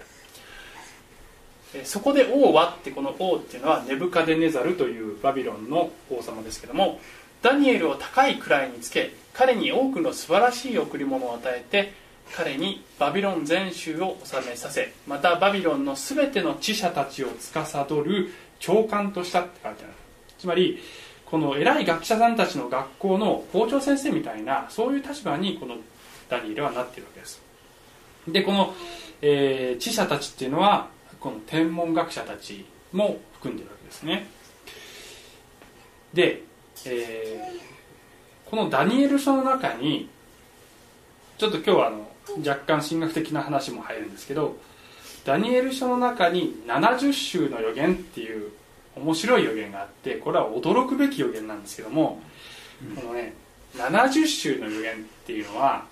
[1.84, 7.00] そこで王はってこの王っていうのはネブカデネザルというバビロンの王様ですけども
[7.42, 11.92] ダニエルを高い位につけ彼に多くの素晴らしい贈り物を与えて
[12.34, 19.92] 彼にバビロン全州を治めさせまたバビロンの全ての知者たちを司る長官としたって書いてある。
[20.38, 20.80] つまり
[21.30, 25.76] この偉い学者さんたちの学校の校長先生みたいなそういう立場にこの
[26.28, 27.40] ダニエルはなっているわけです。
[28.26, 28.74] でこの、
[29.22, 30.88] えー、知者たちっていうのは
[31.20, 34.26] この天文学者たちも含んでるわけですね。
[36.12, 36.42] で、
[36.86, 40.08] えー、このダニエル書の中に
[41.38, 44.56] ちょっと今日はあの若干神学的な話も入るんですけど
[45.24, 48.50] ダニエル書の中に70週の予言っていう
[49.00, 52.20] 面白い予言があってこれは驚くべき予言なんですけども、
[52.96, 53.34] このね
[53.76, 55.84] 70週の予言っていうのは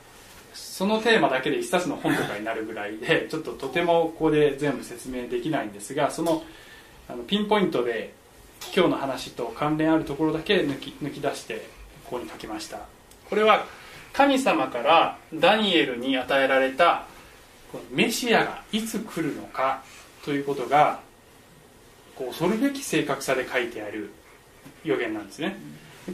[0.54, 6.42] そのテーマだけで一冊の本とかになるぐらいで ちょっととてもここで全部説明できないんですがその
[7.08, 8.12] あのピンポイントで
[8.74, 11.66] 今日の話と関連あるところだけ抜き抜き出して
[12.04, 12.80] ここに書きました。
[13.28, 13.66] これは
[14.12, 17.06] 神様からダニエルに与えられた
[17.90, 19.82] メシアがいつ来るのか
[20.24, 21.00] ということが
[22.18, 24.10] こう恐るべき正確さで書いてある
[24.82, 25.56] 予言なんですね。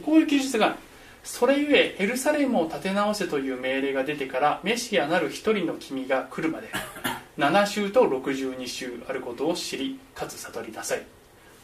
[0.05, 0.77] こういう記述が
[1.23, 6.69] それゆえエルサレムを立て直せという命令が出てからメシアなる一人の君が来るまで
[7.39, 11.03] 7週と62週あることを知りかつ悟りなさい。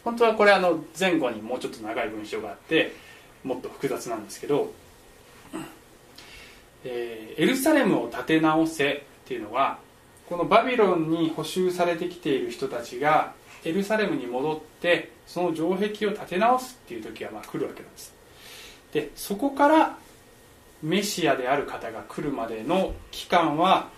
[0.04, 2.94] 本当はこれあの前後にもうちょっと長い文章があって
[3.44, 4.74] もっと複雑なんですけど、
[6.84, 9.80] えーエルサレムを立て直せっていうのは
[10.32, 13.34] このバビロンに補修されてきている人たちが
[13.66, 18.14] エルサレムに戻ってその城壁を立て直すっていう時はまあ来るわけなんです。
[18.94, 19.98] でそこから
[20.82, 23.90] メシアである方が来るまでの期間は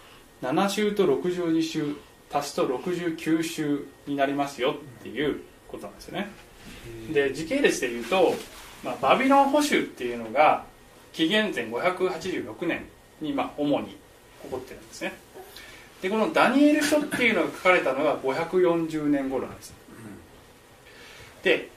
[0.41, 1.95] 7週と62週
[2.33, 6.31] 足すと69週になりますよっていうことなんですよね。
[7.13, 8.33] で時系列でいうと、
[8.83, 10.65] まあ、バビロン保守っていうのが
[11.11, 12.85] 紀元前586年
[13.21, 15.13] にまあ主に起こってるんですね
[16.03, 19.73] でこのダニエル書っていうのが書かれたのが540年頃なんです。
[21.43, 21.69] で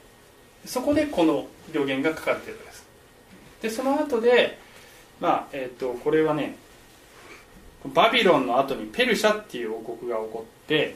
[0.65, 2.87] そこでこの予言が書かれてるわけです。
[3.61, 4.59] でその後で
[5.21, 6.57] まあえっ、とこれはね
[7.93, 10.95] バビロンの後にペルシャっていう王国が起こって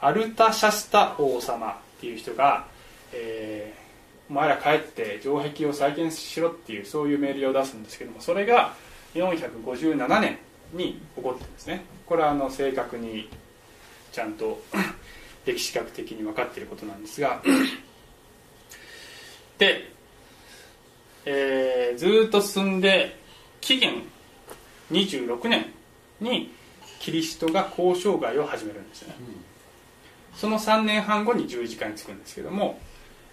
[0.00, 2.66] アルタシャスタ王様っていう人が、
[3.12, 3.82] えー
[4.30, 8.72] お前ら帰って城壁を再建しろっていうそういう命令を出すんですけどもそれが
[9.14, 10.38] 457年
[10.72, 13.28] に起こってるんですねこれはあの正確に
[14.12, 14.62] ちゃんと
[15.46, 17.42] 歴史学的に分かっていることなんですが
[19.58, 19.90] で、
[21.24, 23.16] えーずーっと進んで
[23.60, 24.02] 紀元
[24.90, 25.72] 26年
[26.20, 26.52] に
[27.00, 29.14] キリストが交渉外を始めるんですね、
[30.36, 32.80] その3年半後に十字架につくんですけども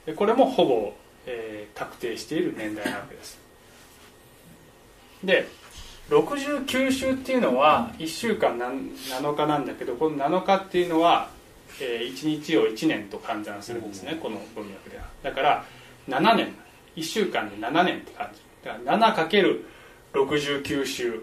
[0.06, 0.94] でこれもほぼ、
[1.26, 3.40] えー確定している年代なわけです。
[5.24, 5.48] で
[6.10, 11.30] 69週っていうのは1週間なん7日なんだけどこの7日っていうのは、
[11.80, 15.04] え1日を1年と換算するんですね、この文脈では。
[15.22, 15.66] だから
[16.08, 16.56] 7年
[16.96, 18.42] 1週間で7年って感じ。
[18.64, 21.22] だから 7×69 週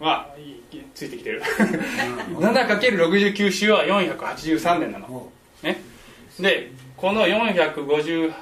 [0.00, 1.42] は、いいついてきてる。
[1.42, 5.30] 7×69 週は483年なの。
[5.62, 5.82] ね、
[6.40, 8.32] でこの457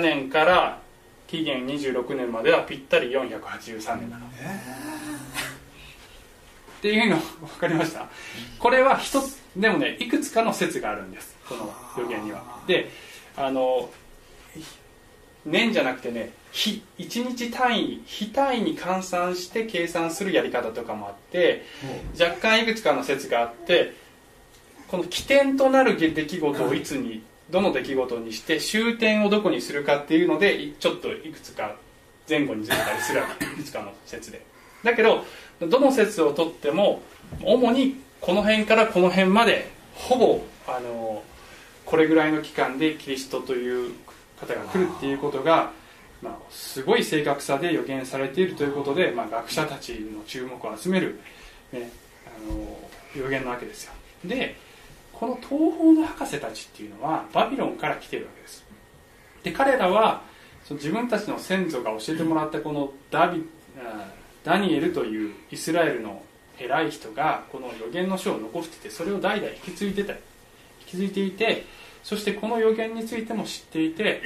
[0.00, 0.81] 年から
[1.26, 4.18] 紀元26年まではぴったり483年な。
[4.18, 4.28] の、っ
[6.82, 8.08] ていうの分かりました？
[8.58, 11.36] これは一つでもねいくつかの説があるんです。
[11.48, 12.60] この予言には。
[12.66, 12.90] で
[13.36, 13.88] あの
[15.44, 21.64] 年じゃなくてね日1日単位日単位に換算して計算するやり方とかもあって
[22.20, 23.94] 若干いくつかの説があって
[24.88, 31.76] この起点となる出来事をいつにどの出来事にして終点をどこにするかっていうのでちょっといくつか
[32.28, 33.44] 前後にずれたりするわけ。
[33.44, 34.44] いくつかの説で。
[34.82, 35.24] だけど
[35.60, 37.02] どの説をとっても
[37.44, 41.22] 主にこの辺からこの辺までほぼあの
[41.84, 43.92] これぐらいの期間でキリストという
[44.40, 45.72] 方が来るっていうことが、
[46.22, 51.20] まあ、すごい正確さで予言されているということで、まあ、学者たちの注目を集める、
[51.72, 51.90] ね、
[52.26, 52.78] あの
[53.22, 53.92] 予言なわけですよ。
[54.24, 54.56] で
[55.22, 58.64] この東方の博士たちっていうのはバビロンから来てるわけです。
[59.44, 60.22] で彼らは
[60.64, 63.44] その自分たちの先祖が教えてもらったこのダビ
[64.42, 66.24] ダニエルというイスラエルの
[66.58, 70.18] 偉い人がこの予言の書を残しててそれを代々引き継いでた引
[70.86, 71.66] き継いでいて
[72.02, 74.22] そしてこの予言についても知っていて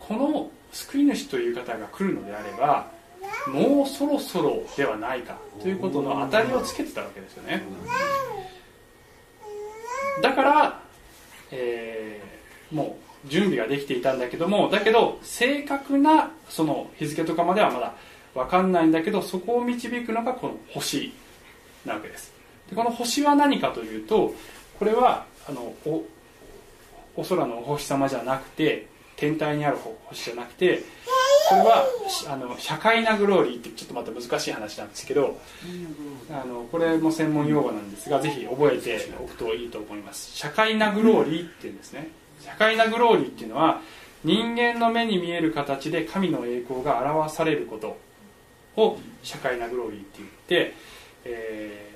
[0.00, 2.90] この救い主という方が来るのであれば
[3.46, 7.62] もうそろそろではないかということの当たりをつけてたわけですよね。
[10.20, 10.80] だから、
[11.50, 12.30] えー
[12.74, 17.94] もう準備ができていたんだけどもだけど正確なその日付とかまではまだ
[18.34, 21.12] 分かんないんだけどそこを導くのがこの星
[21.84, 22.32] なわけです。
[22.68, 24.34] でこの星は何かというと
[24.78, 26.04] これはあのお
[27.16, 28.86] お空のお星様じゃなくて
[29.20, 30.82] 天体にある星じゃなくて
[31.50, 31.84] これは
[32.28, 35.38] あの社会なグローリーってちょっとまた難しい話なんですけど
[36.30, 40.36] あのこれも専門用語なんですがぜひ覚えておくといいと思います。
[40.36, 42.08] 社会なグローリーっていうんですね。
[42.40, 43.82] 社会なグローリーっていうのは
[44.24, 47.98] 人間の目に見える形で神の栄光が表されること
[48.80, 50.74] を社会なグローリーって言って、
[51.24, 51.90] え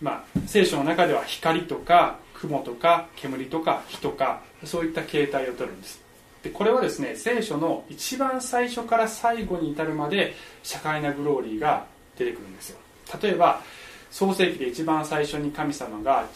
[0.00, 6.03] ーまあ、聖書の中では光とか雲とか煙とか火とかそういった形態をとるんです。
[6.44, 11.86] でこれはですね聖書の一番最初から最後に至るまで社会なグローリーが
[12.18, 12.78] 出てくるんですよ。
[13.20, 13.62] 例えば
[14.10, 16.26] 創世記で一番最初に神様が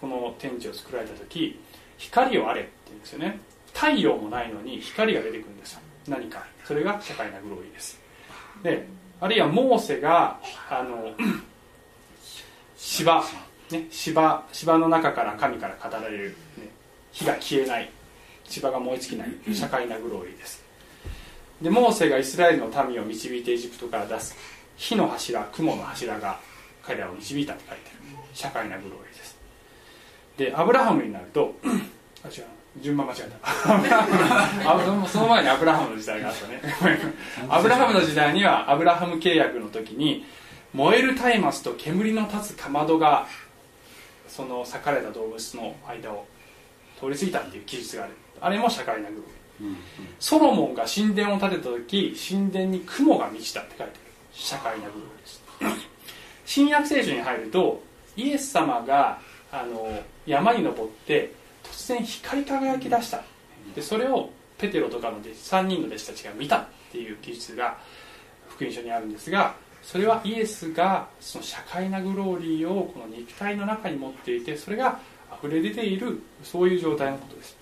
[0.00, 1.60] この天地を作られた時
[1.98, 3.38] 光をあれって言うんですよね。
[3.74, 5.80] 太陽もないのに光が出てくるんですよ。
[6.08, 6.44] 何か。
[6.64, 8.00] それが社会なグローリーです。
[8.62, 8.86] で
[9.20, 11.12] あるいはモーセがあの
[12.78, 13.22] 芝
[13.70, 16.68] ね芝芝の中から神から語られる、ね、
[17.12, 17.90] 火が消えない。
[18.48, 20.64] 芝が燃え尽きない社会なグローリーです。
[21.62, 24.36] でモーセがイスラエルの民を導いてエジプトから出す
[24.76, 26.38] 火の柱雲の柱が
[26.82, 27.98] 彼らを導いたって書いてる。
[28.32, 29.38] 社会なグローリーです。
[30.36, 31.54] でアブラハムになると
[32.24, 32.44] あ違う。
[32.80, 33.48] 順番間違えた。
[34.72, 36.60] あその前にアブラハムの時代があったね。
[37.48, 40.24] アブラハムの時代にはアブラハム契約の時に
[40.72, 43.26] 燃える松明と煙の立つかまどが
[44.28, 46.26] その裂かれた動物の間を
[47.00, 49.76] 通り過ぎたっていう記述があるあれも社会なグローリー、
[50.18, 53.92] ソロモンが神殿を建てた時神殿に雲が満ちたって書いてある。
[54.32, 55.88] 社会なグローリーです。
[56.46, 57.82] 新約聖書に入ると
[58.16, 59.18] イエス様が
[59.50, 61.32] あの山に登って
[61.64, 63.22] 突然光り輝き出した。
[63.74, 67.78] でそれをペテロとかの3人の弟子たちが見たっていう記述が
[68.48, 74.98] 福音書にあるんですがそれはイエスがその社会なグローリーをこの肉体の中に持っていてそれが
[75.38, 77.56] 溢れ出ているそういう状態のことです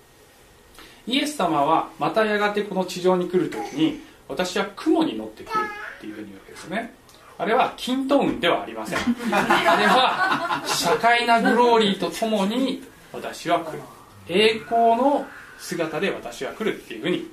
[1.07, 5.63] イエス様はまたやがてこの地上に来る時に私は雲に乗ってくる
[5.97, 6.93] っていうふうに言うわけですね。
[7.39, 8.99] あれは均等運ではありません。
[8.99, 13.79] あれは社会なグローリーとともに私は来る。
[14.27, 15.25] 栄光の
[15.59, 17.29] 姿で私は来るっていうふうに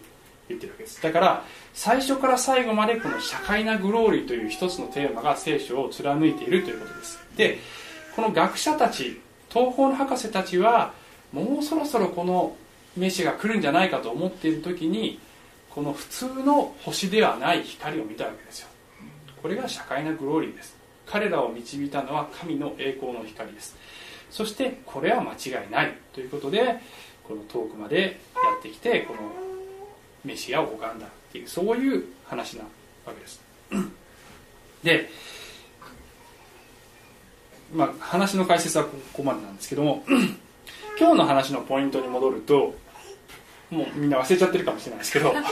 [0.48, 1.02] 言ってるわけです。
[1.02, 7.18] だから最初から最後までこの社会なグローリーという一つのテーマが聖書を貫いているということです。
[7.36, 7.58] で
[8.14, 10.92] この学者たち東方の博士たちは
[11.32, 12.56] もうそろそろこの
[12.96, 15.18] メシが来るんじゃないかと思っている時に
[15.70, 18.68] この普通の星ではない光を見たわけですよ。
[19.42, 20.76] これが社会なグローリーです。
[21.06, 23.76] 彼らを導いたのは神の栄光の光です。
[24.30, 26.80] そしてこれは間違いないということで
[27.24, 29.20] この遠くまでやってきてこの
[30.24, 33.42] メシアを拝んだっていうそういう話なわけです。
[34.82, 35.10] で
[37.74, 40.04] まあ話の解説はここまでなんですけども
[40.98, 42.74] 今日の話のポイントに戻ると
[43.70, 45.34] もうみんな忘れちゃってるかもしれないですけど。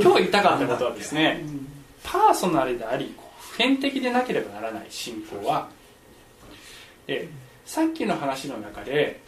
[0.00, 1.44] 今日言いたかったことはですね
[2.02, 5.68] パーソナルであり普遍的でなければならない信仰は
[7.08, 7.28] え
[7.64, 9.20] さっきの話の中で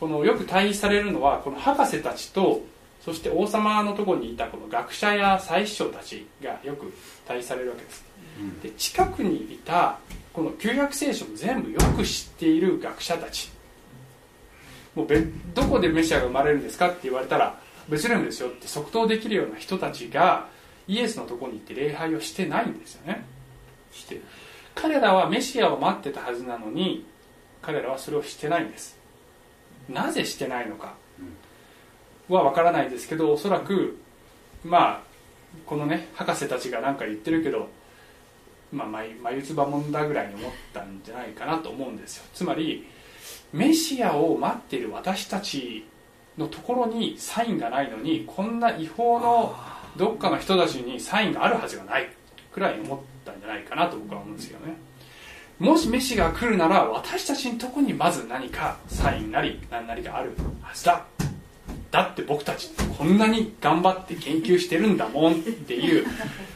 [0.00, 2.62] このよく対比されるのはこの博士たちと
[3.04, 6.92] そして王様のところにいたこの学者や祭司長たちがよく
[7.26, 8.04] 対比されるわけです、
[8.62, 9.98] で近くにいた
[10.32, 13.50] この旧約聖書を全部よく知っている学者たち
[14.94, 15.06] もう
[15.54, 20.48] どこでメシアが生まれるんですかって言われたらベツレムですよって即答できるような人たちが
[20.86, 23.24] イエスのとこに行って礼拝をしてないんですよね。
[23.92, 24.20] して。
[24.74, 27.06] 彼らはメシアを待ってたはずなのに
[27.60, 28.98] 彼らはそれをしてないんです。
[29.88, 30.94] なぜしてないのか
[32.28, 33.98] は分からないですけどおそらく
[34.64, 35.00] まあ
[35.66, 37.68] このね博士たちが何か言ってるけど
[38.72, 42.24] まあ眉唾もんだぐらいに思ったんじゃないかなと思うんですよ。
[42.32, 42.86] つまり
[43.52, 45.84] メシアを待っている私たち
[46.38, 49.54] のところにサインがないのにこんな違法の
[49.96, 52.08] どっかの人たちにサインがあるはずがない
[52.52, 54.74] くらい思ったんじゃないかなと僕は思うんですよね。
[55.58, 61.04] もしメシが来るなら私たちのとこにまず何かサインなり何なりがあるはずだ。
[61.90, 66.06] だって僕たちこんなに頑張って研究してるんだもんっていう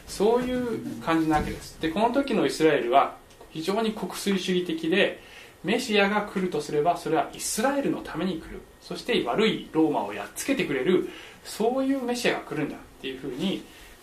[0.09, 1.79] そういう感じなわけです。
[1.81, 3.17] でこの時のイスラエルは
[3.51, 5.23] 非常に国粋主義的で
[5.65, 8.61] メシアが来るとすればそれはイスラエルのために来る。
[8.81, 11.09] そして悪いローマをやっつけてくれる。
[11.45, 13.63] そういうメシアが来るんだっていうふうに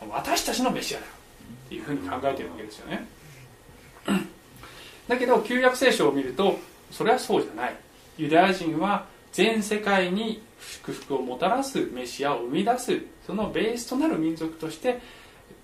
[0.09, 3.05] 私たちのメシアだっていうふうに考えてるわけですよね。
[5.07, 6.57] だけど旧約聖書を見ると
[6.91, 7.75] それはそうじゃない。
[8.17, 13.01] ユダヤ人は全世界に祝福をもたらすメシアを生み出す。
[13.25, 14.99] そのベースとなる民族として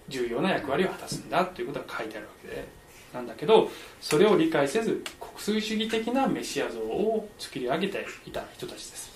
[0.08, 2.79] 重要な役割を果たすんだということが書いてあるわけで。
[3.13, 3.69] なんだけど
[4.02, 9.12] それを理解せず国粋主義的なメシア像を作り上げていた人たちです。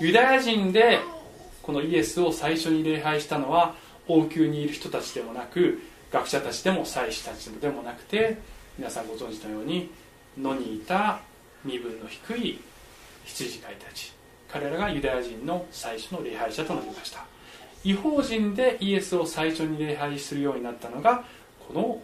[0.00, 0.98] ユダヤ人で
[1.62, 3.74] このイエスを最初に礼拝したのは
[4.08, 5.80] 王宮にいる人たちでもなく
[6.12, 8.38] 学者たちでも祭司たちでもなくて
[8.78, 9.90] 皆さんご存知のように
[10.38, 11.20] 野にいた
[11.64, 12.60] 身分の低い
[13.24, 14.12] 羊飼いたち。
[14.48, 17.24] 彼らがユダヤ人の最初の礼拝者となりました。
[17.82, 21.24] 違法人でイエスを最初に礼拝するようになったのが
[21.66, 22.00] この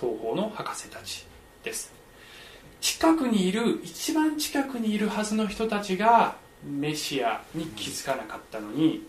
[0.00, 1.26] 東方の博士たち
[1.64, 1.92] です。
[2.80, 9.04] 近くにいる一番近くにいるはずの人たちがメシアに気づかなかったのに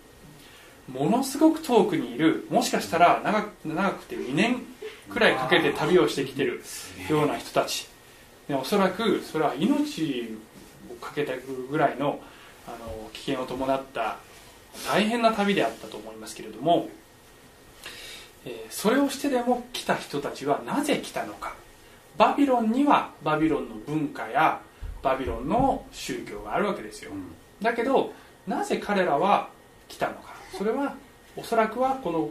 [0.92, 4.64] ものすごく遠くにいるもしかしたら長く長くて2年
[5.10, 6.64] くらいかけて旅をしてきてる
[7.10, 7.88] ような人たち。
[8.48, 10.36] でおそらくそれは命
[10.92, 11.34] をかけた
[11.70, 12.20] ぐらいの
[12.68, 14.18] あの危険を伴った
[14.88, 16.90] 大変な旅であったと思いますけれども
[18.70, 21.54] それをしてでも来た人たちはなぜ来たのか。
[22.18, 24.60] バビロンにはバビロンの文化や
[25.02, 27.12] バビロンの宗教があるわけですよ、
[27.62, 28.14] だけど
[28.46, 29.50] なぜ彼らは
[29.88, 30.34] 来たのか。
[30.58, 30.96] それは
[31.38, 32.30] おそらくはこの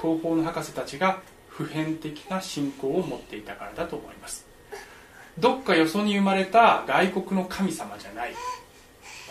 [0.00, 4.46] 東方の博士たちが普遍的な信仰を持っていたからだと思います。
[5.38, 8.34] どっかよそに生まれた外国の神様じゃない。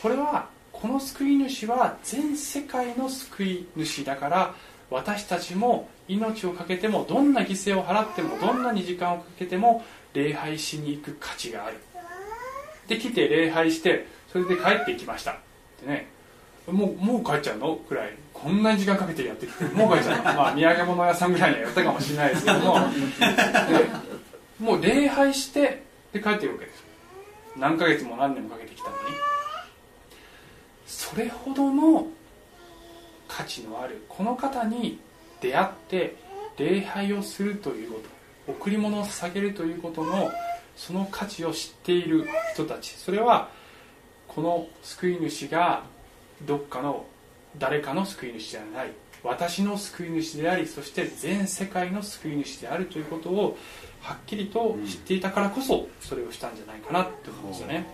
[0.02, 4.56] これはこの救い主は全世界の救い主だから
[4.90, 9.84] 私たちも命を懸けてもどんな犠牲を払ってもどんなに時間をかけても
[10.14, 11.78] 礼拝しに行く価値がある。
[12.88, 15.32] で来て礼拝してそれで帰ってきました。
[15.32, 15.36] っ
[15.82, 16.08] てね。
[16.68, 17.76] もうもう帰っちゃうの？
[17.76, 18.14] くらい。
[18.34, 20.24] こんなに時間かけてやってきてもう帰っちゃうの。
[20.24, 22.80] まあ土産物屋さんぐらいにはやったかもしれないですけども。
[24.60, 25.84] もう礼拝して
[26.14, 26.84] で帰っていくわけです。
[27.58, 29.02] 何ヶ月も何年もかけてきたのに。
[30.86, 32.08] それほどの
[33.28, 35.00] 価値のあるこの方に
[35.42, 36.16] 出会って
[36.58, 38.00] 礼拝をするというこ
[38.48, 40.32] と贈り物を捧げるということの
[40.76, 42.92] その価値を知っている人たち。
[42.92, 43.50] それは
[44.28, 45.84] この救い主が
[46.44, 47.06] どっかの
[47.58, 48.92] 誰かの救い主ではない。
[49.24, 53.58] 私の救い主でありそして全世界の救い主であるということを
[54.02, 57.88] はっきりと知っていたからこそそれをしたんじゃないかなって思うんですよね。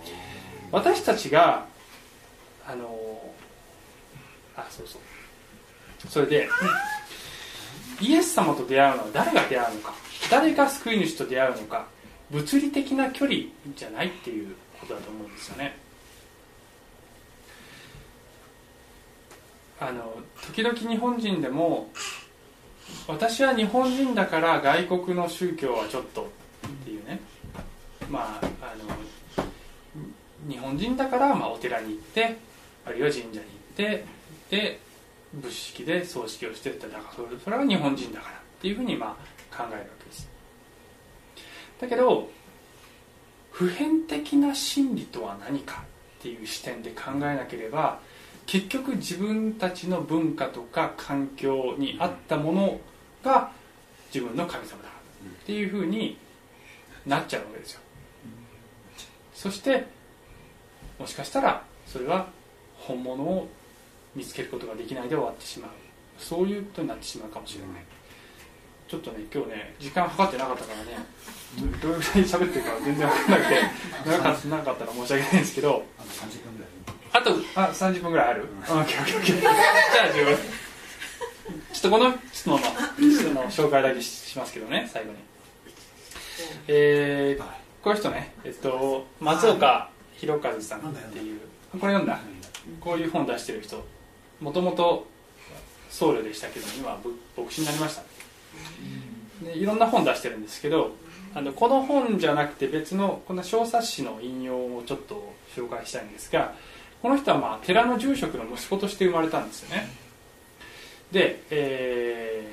[0.71, 1.65] 私たちが
[2.67, 3.33] あの
[4.55, 5.01] あそうそう
[6.09, 6.49] それで
[8.01, 9.93] イエス様と出会うのは誰が出会うのか
[10.29, 11.87] 誰が救い主と出会うのか
[12.31, 13.39] 物理的な距離
[13.75, 15.77] じゃないっていうことだと思うんですよね。
[19.79, 20.13] あの
[20.47, 21.89] 時々日本人でも
[23.07, 26.29] 私は日本人だから外国の宗教はちょっと
[26.67, 27.19] っていうね。
[28.09, 28.93] まああの
[30.49, 32.37] 日本人だからまあお寺に行って
[32.85, 33.45] あるいは神社に行っ
[33.75, 34.05] て
[34.49, 34.79] で
[35.33, 36.87] 仏式で葬式をしてった。
[36.87, 39.17] だからそれは日本人だからっていうふうにま
[39.51, 40.29] あ考えるわけです。
[41.79, 42.29] だけど
[43.51, 45.83] 普遍的な真理とは何か
[46.19, 47.99] っていう視点で考えなければ
[48.45, 52.79] 結局自分たちの文化とか環境に合ったもの
[53.23, 53.51] が
[54.13, 56.17] 自分の神様だっていうふうに
[57.05, 57.81] なっちゃうわけですよ。
[59.33, 59.85] そして
[60.99, 62.27] もしかしたらそれは
[62.77, 63.49] 本物を
[64.15, 65.71] 見つけることができないで終わってしまう。
[66.17, 67.83] そういうことになってしまうかもしれない。
[68.87, 71.05] ちょっとね今日ね時間計ってなかったからね
[71.81, 73.61] どれぐらい喋ってるか全然分かんなくて
[74.05, 75.83] 長かった長かったら申し訳ないんですけど。
[77.11, 80.35] あとあ30分ぐらいある、うん、じゃあ十分。
[81.71, 85.17] ちょっとこの人の人の紹介だけしますけどね最後に。
[86.67, 87.43] えー、
[87.83, 91.39] こういう人ねえっと松岡弘和さんっていう。
[91.79, 92.19] これ読んだ？
[92.79, 93.83] こういう本出してる人
[94.43, 95.07] もともと
[95.89, 96.99] 僧侶でしたけど今
[97.37, 98.03] 牧師になりました
[99.43, 100.91] でいろんな本出してるんですけど
[101.33, 106.53] あのこの本じゃなくて別のこの小冊子の引用をちょっと紹介したいんですが
[107.01, 109.89] この人はまあ寺の住職の息子として生まれたんですよね。
[111.11, 112.47] で、え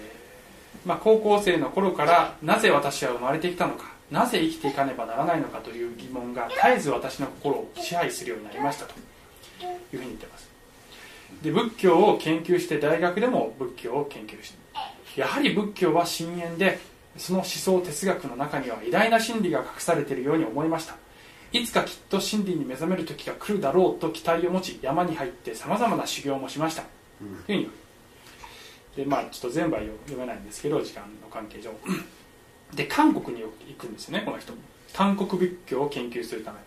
[0.85, 8.97] ーまあ、高校生の頃からなぜ私は生まれてきたのかなぜ生きていかねばならないのかという疑問が絶えず私の心を支配するようになりましたとい
[9.65, 10.50] うふうに言ってます
[11.43, 14.53] で仏教を研究して大学でも仏教を研究し
[15.15, 16.79] てやはり仏教は深淵で
[17.17, 20.97] その思想哲学の中には偉大な真理が隠されているように思いました。
[21.53, 26.85] いつかきっと真理に目覚める時が来るだろうと期待を持ち山に入ってさまざまな修行もしました、
[27.21, 29.01] うん、というふう。
[29.01, 31.73] にでまあちょっと全部は読めないんですけど時間の関係上。
[32.75, 34.53] で韓国に行くんですよねこの人
[34.93, 36.59] 韓国仏教を研究するため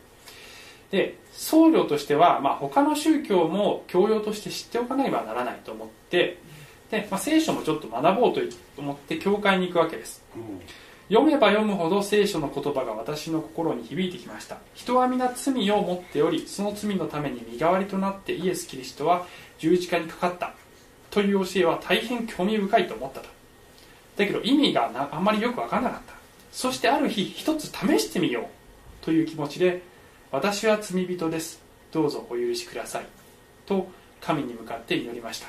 [0.94, 6.38] で僧侶としては、まあ、他の宗教も教養として知っておかねばならないと思って
[6.92, 8.42] で、まあ、聖書もちょっと学ぼうと
[8.78, 10.62] 思って教会に行くわけです、うん、
[11.10, 14.58] 読めば読むほど聖書の言葉が私の心に響いてきました。
[14.76, 19.26] 人は皆罪を持っておりその罪のために身代わりとなってイエス・キリストは
[19.58, 20.54] 十字架にかかった。
[21.10, 23.28] という教えは大変興味深いと思ったと。
[24.18, 26.14] だけど意味があんまりよく分からなかった。
[26.52, 29.06] そしてある日一つ試してみよう。
[29.06, 29.82] という気持ちで
[30.34, 31.62] 私は罪人です。
[31.92, 33.06] どうぞお許しください。
[33.68, 33.88] と
[34.20, 35.48] 神に向かって祈りました。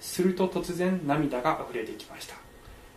[0.00, 2.34] すると突然涙が溢れてきました。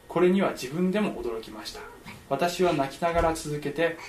[0.08, 1.82] これには自分でも驚きました。
[2.28, 4.00] 私は泣きながら続けて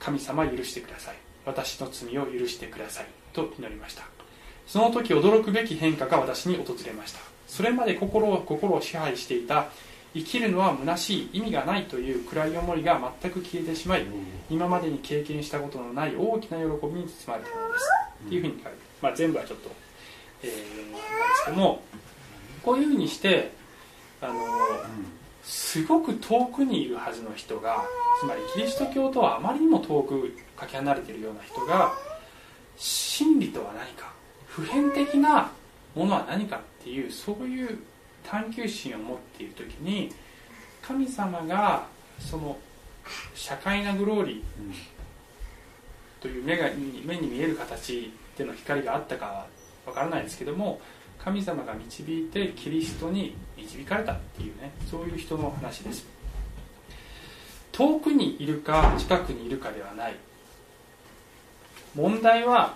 [0.00, 1.14] 神様許してください。
[1.46, 3.06] 私の罪を許してください。
[3.32, 4.02] と祈りました。
[4.66, 7.20] その時驚くべき変化が私に訪れました。
[7.46, 9.68] それまで心を心を支配していた
[10.14, 14.04] 生きるのは虚しい意味がないという暗い思いが全く消えてしまい
[14.50, 17.84] 今までに経験したことのない大きな喜びに包まれたものです。
[18.26, 19.70] っていうふうに書いて、まあ、全部はちょっと、
[20.42, 20.56] えー、な
[20.90, 20.98] んで
[21.36, 21.82] すけども
[22.62, 23.52] こういうふうにして
[24.20, 24.34] あの
[25.42, 27.82] すごく遠くにいるはずの人が
[28.20, 31.92] つまりキリスト教とはあまりにも遠くかけ離れているような人が
[32.76, 34.12] 真理とは何か
[34.46, 35.50] 普遍的な
[35.94, 37.78] ものは何かっていうそういう
[38.24, 40.12] 探求心を持っている時に
[40.80, 41.86] 神様が
[42.18, 42.56] その
[43.34, 44.42] 社会なグローリー
[46.20, 46.68] という目が
[47.04, 49.46] 目に見える形での光があったかは
[49.86, 50.80] わからないですけども
[51.18, 56.06] 神様が導いてキリストに導かれたっていうねそういう人の話です。
[57.70, 60.16] 遠くにいるか近くにいるかではない。
[61.94, 62.74] 問題は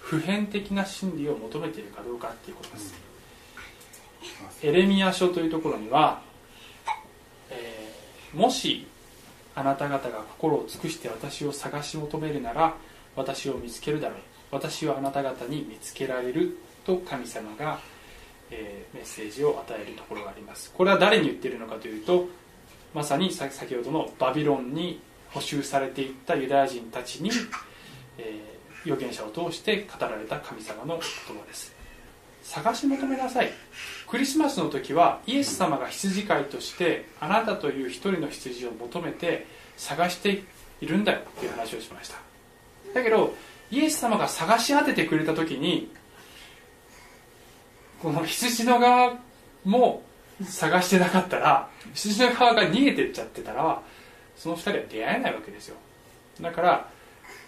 [0.00, 2.94] 普遍的な真理を求めているかどうかっていうことです、
[4.62, 6.20] エレミア書というところには、
[7.50, 8.86] えー、もし
[9.54, 12.74] あなた方が心を尽くして私を探し求めるなら
[13.16, 14.18] 私を見つけるだろう。
[14.50, 17.80] 私はあなた方に見つけられると神様が、
[18.50, 20.70] えー、メッセージを与えるところがあります。
[20.76, 22.26] これは誰に言っているのかというと
[22.94, 25.00] まさに先ほどのバビロンに
[25.30, 27.30] 捕囚されていったユダヤ人たちに、
[28.18, 31.81] えー、預言者を通して語られた神様の言葉です。
[32.42, 33.52] 探し求めなさい。
[34.08, 40.42] クリスマスの時はイエス様が羊飼いとしてあなたという一人の羊を求めて探して
[40.80, 42.16] いるんだよっていう話をしました。
[42.94, 43.34] だけど
[43.70, 45.90] イエス様が探し当ててくれた時に
[48.02, 49.18] この羊の側
[49.64, 50.02] も
[50.44, 53.80] 探してなかったら羊の側が逃げてっちゃってたら
[54.36, 55.76] その2人は出会えないわけですよ。
[56.40, 56.88] だから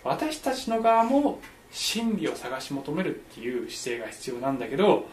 [0.05, 1.41] 私たちの側も
[1.75, 5.09] 真理を探し求めるっていう姿勢が必要なんだけど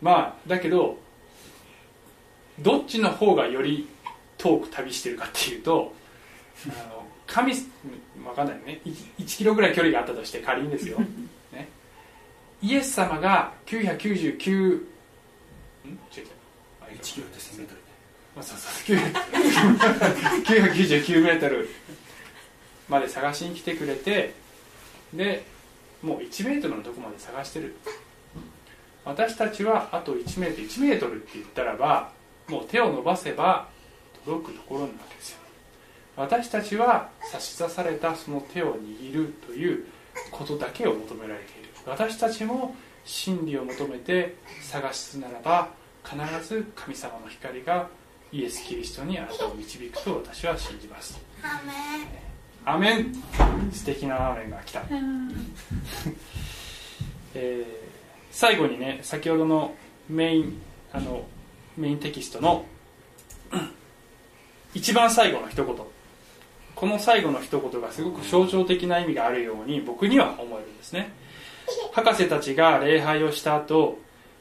[0.00, 0.96] まあだけど
[2.60, 3.88] どっちの方がより
[4.38, 5.92] 遠く旅してるかっていうと
[6.66, 7.62] あの神分
[8.36, 8.80] かんないね。
[8.84, 10.98] 1, 1キロぐらい距離があったとして仮にですよ、
[11.52, 11.68] ね、
[12.62, 13.76] イエス様が999ん？
[13.76, 14.84] 違う
[15.84, 16.26] 違う。
[16.96, 17.80] 1キロって1000メートル
[18.36, 18.96] まあ、そうそう。
[20.44, 21.68] 999メートル
[22.88, 24.34] まで探しに来てくれて
[25.12, 25.44] で
[26.04, 27.74] もう1メートルのとこまで探してる。
[29.06, 32.12] 私たちはあと1メートル1メートルって言ったらば
[32.48, 33.68] もう手を伸ばせば
[34.24, 35.38] 届くところなわけですよ。
[36.16, 39.86] 私たちは差し出されたその手を握るという
[40.30, 41.70] ことだけを求められている。
[41.86, 42.74] 私たちも
[43.04, 45.70] 真理を求めて探すならば
[46.04, 47.88] 必ず神様の光が
[48.30, 51.18] イエス・キリストにあなたを導くと私は信じます。
[52.64, 53.14] アメン。
[53.72, 54.82] 素敵なアーメンが来た、
[57.34, 57.66] えー、
[58.30, 59.74] 最後にね先ほどの
[60.08, 60.60] メイン
[60.92, 61.26] あの
[61.76, 62.64] メインテキストの
[64.74, 65.76] 一番最後の一言。
[66.74, 71.12] この最後の一言がすごく象徴的な意味があるように僕には思えるんですね。
[71.92, 73.98] 博士たちが礼拝をした後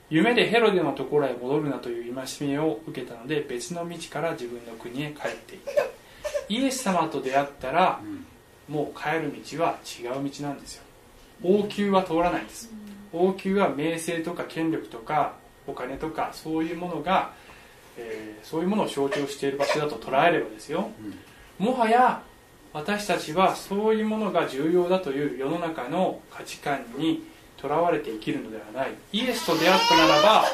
[0.10, 5.72] 夢でヘロデのところへ戻るなという戒めを受けたので別の道から自分の国へ帰っていった
[6.50, 8.00] イエス様と出会ったら、
[8.68, 10.84] もう帰る道は違う道なんですよ。
[11.44, 12.72] 王宮は通らないんです。
[13.12, 15.34] 王宮は名声とか権力とか
[15.68, 17.34] お金とかそういうものが、
[17.98, 20.90] えー、そういうものを象徴している場所だと捉えればですよ、
[21.60, 22.22] もはや
[22.74, 27.24] 私たちはそういうものが重要だという世の中の価値観に
[27.58, 28.92] とらわれて生きるのではない。
[29.12, 30.46] イエスと出会ったならば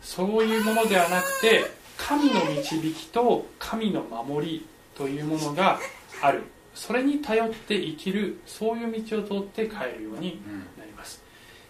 [0.00, 1.64] そういうものではなくて
[1.96, 4.66] 神の導きと神の守り
[4.98, 5.78] というものが
[6.20, 6.42] ある。
[6.74, 10.40] それに頼って生きるそういう道を通って帰るように
[10.78, 11.20] なります、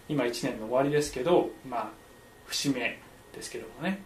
[0.07, 1.89] うん、今1年の終わりですけどまあ
[2.45, 2.99] 節目
[3.33, 4.01] ですけどもね。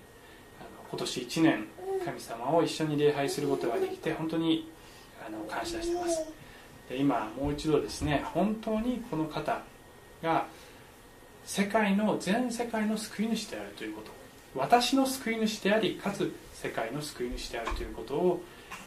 [0.60, 1.66] あの今年1年
[2.06, 4.70] 神様を一緒に礼拝することができて本当に
[5.26, 6.24] あの感謝してます。
[6.90, 9.62] で今もう一度ですね本当にこの方
[10.22, 10.46] が
[11.46, 14.12] 世界の全世界の救い主であるということ。
[14.56, 18.44] 私の救い主でありかつ世界の救い主であるということを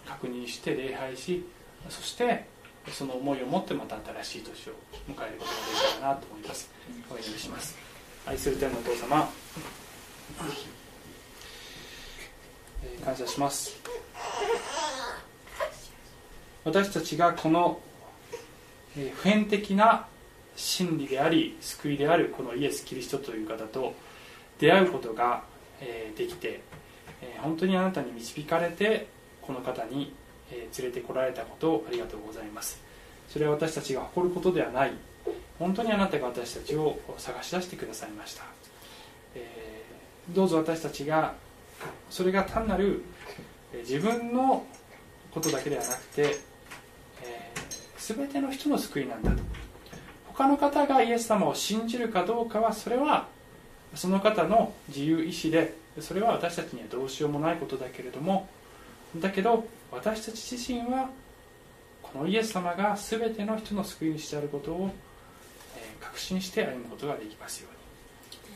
[0.06, 1.44] 確認して礼拝し
[1.88, 2.46] そして
[2.92, 4.72] その思いを持ってまた新しい年を
[5.08, 6.70] 迎えることができたらなと思います。
[7.10, 7.76] お祈りします。
[8.26, 9.28] 愛する天のお父様
[13.04, 13.76] 感謝します。
[16.64, 17.80] 私たちがこの
[18.94, 20.06] 普遍的な
[20.56, 23.94] 真理であり救いであるこのイエス・キリストという方と
[24.58, 25.42] 出会うことが
[26.16, 26.62] できて
[27.38, 29.06] 本当にあなたに導かれて
[29.46, 30.12] この方に
[30.50, 32.80] え連れてこられたことをありがとうございます。
[33.28, 34.92] それは私たちが誇ることではない。
[35.58, 38.44] 本当にあなたが私たちを探し出してくださいました、
[39.34, 41.34] えー、どうぞ私たちが
[42.10, 43.02] それが単なる
[43.80, 44.64] 自分の
[45.32, 46.36] ことだけではなくて、
[47.22, 49.38] えー、全ての人の救いなんだと。
[50.28, 53.26] 他の方がイエス様を信じるかどうかはそれは
[53.94, 58.46] その方の自由意志でそれは私たちにはどうしようもないことだけれども
[59.20, 61.10] だけど私たち自身は
[62.02, 64.90] このイエス様が全ての人の救い主であることを
[66.00, 67.76] 確信して歩むことができますように。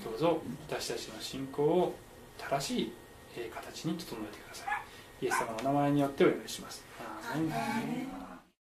[0.05, 1.95] どうぞ私たちの信仰を
[2.39, 2.93] 正しい
[3.53, 5.25] 形に整えてください。
[5.25, 6.83] イエス様の名前によってお祈りします。
[6.99, 8.30] アーメン。